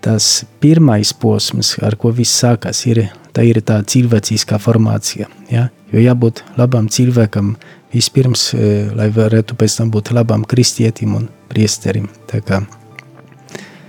[0.00, 3.04] tas pirmais posms, ar ko viss sākas, ir
[3.36, 5.28] tā ir tā cilvēciskā formācija.
[5.52, 5.68] Ja?
[5.92, 7.54] Jo jābūt labam cilvēkam
[7.92, 12.08] vispirms, eh, lai varētu pēc tam būt labam kristietim un priesterim.
[12.30, 12.62] Tā kā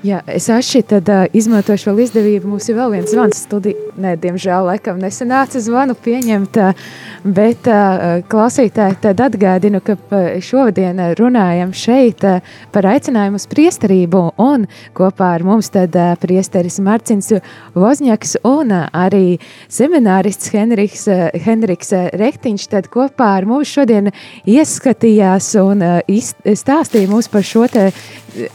[0.01, 2.49] Jā, es atšķiru, tad uh, izmantošu vēl izdevību.
[2.49, 3.77] Mums ir vēl viens zvans studijā.
[4.01, 6.79] Nē, diemžēl, laikam nesanāca zvanu pieņemt, uh,
[7.21, 9.93] bet uh, klausītāji tad atgādinu, ka
[10.41, 12.39] šodien runājam šeit uh,
[12.73, 14.65] par aicinājumu uz priesterību un
[14.97, 17.29] kopā ar mums tad uh, priesteris Marcins
[17.77, 19.37] Vozņaks un uh, arī
[19.69, 24.09] seminārists Henriks, uh, Henriks Rektiņš tad kopā ar mums šodien
[24.49, 26.25] ieskatījās un uh,
[26.65, 27.91] stāstīja mums par šo te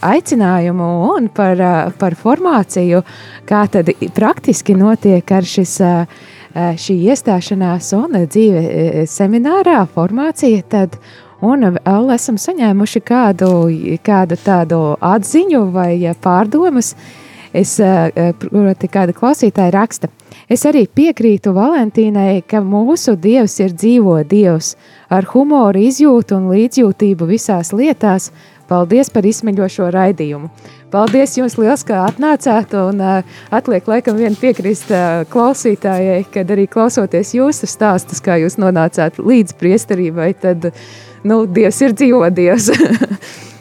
[0.01, 1.61] aicinājumu un par,
[1.99, 3.03] par formāciju,
[3.47, 5.77] kā tad praktiski notiek ar šis,
[6.81, 10.99] šī iestāšanās un dzīve seminārā, formācija, tad.
[11.37, 13.49] Un vēl esam saņēmuši kādu,
[14.01, 16.95] kādu tādu atziņu vai pārdomas.
[17.53, 17.75] Es,
[18.41, 20.09] proti, kāda klausītāja raksta,
[20.51, 24.73] es arī piekrītu Valentīnai, ka mūsu dievs ir dzīvo dievs.
[25.13, 28.31] Ar humoru, izjūtu un līdzjūtību visās lietās,
[28.67, 30.49] Paldies par izsmeļošo raidījumu.
[30.91, 36.67] Paldies jums liels, ka atnācāt un uh, atliek laikam vien piekrist uh, klausītājai, kad arī
[36.71, 40.71] klausoties jūsu stāstus, kā jūs nonācāt līdz priesterībai, tad,
[41.27, 42.71] nu, Dievs ir dzīvo Dievs.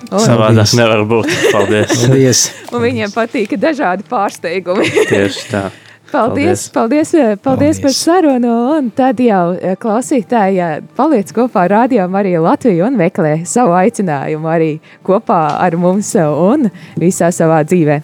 [0.07, 1.33] Un, Savādāk nevar būt.
[1.51, 1.91] Paldies.
[2.05, 2.43] Paldies.
[2.71, 4.87] un viņiem patīk dažādi pārsteigumi.
[5.11, 5.65] Tieši tā.
[6.13, 8.53] Paldies, paldies, paldies, paldies par sarunu.
[8.77, 13.75] Un tad jau eh, klausītāji eh, paliec kopā ar Radio Mariju Latviju un meklē savu
[13.75, 14.71] aicinājumu arī
[15.07, 17.99] kopā ar mums un visā savā dzīvē.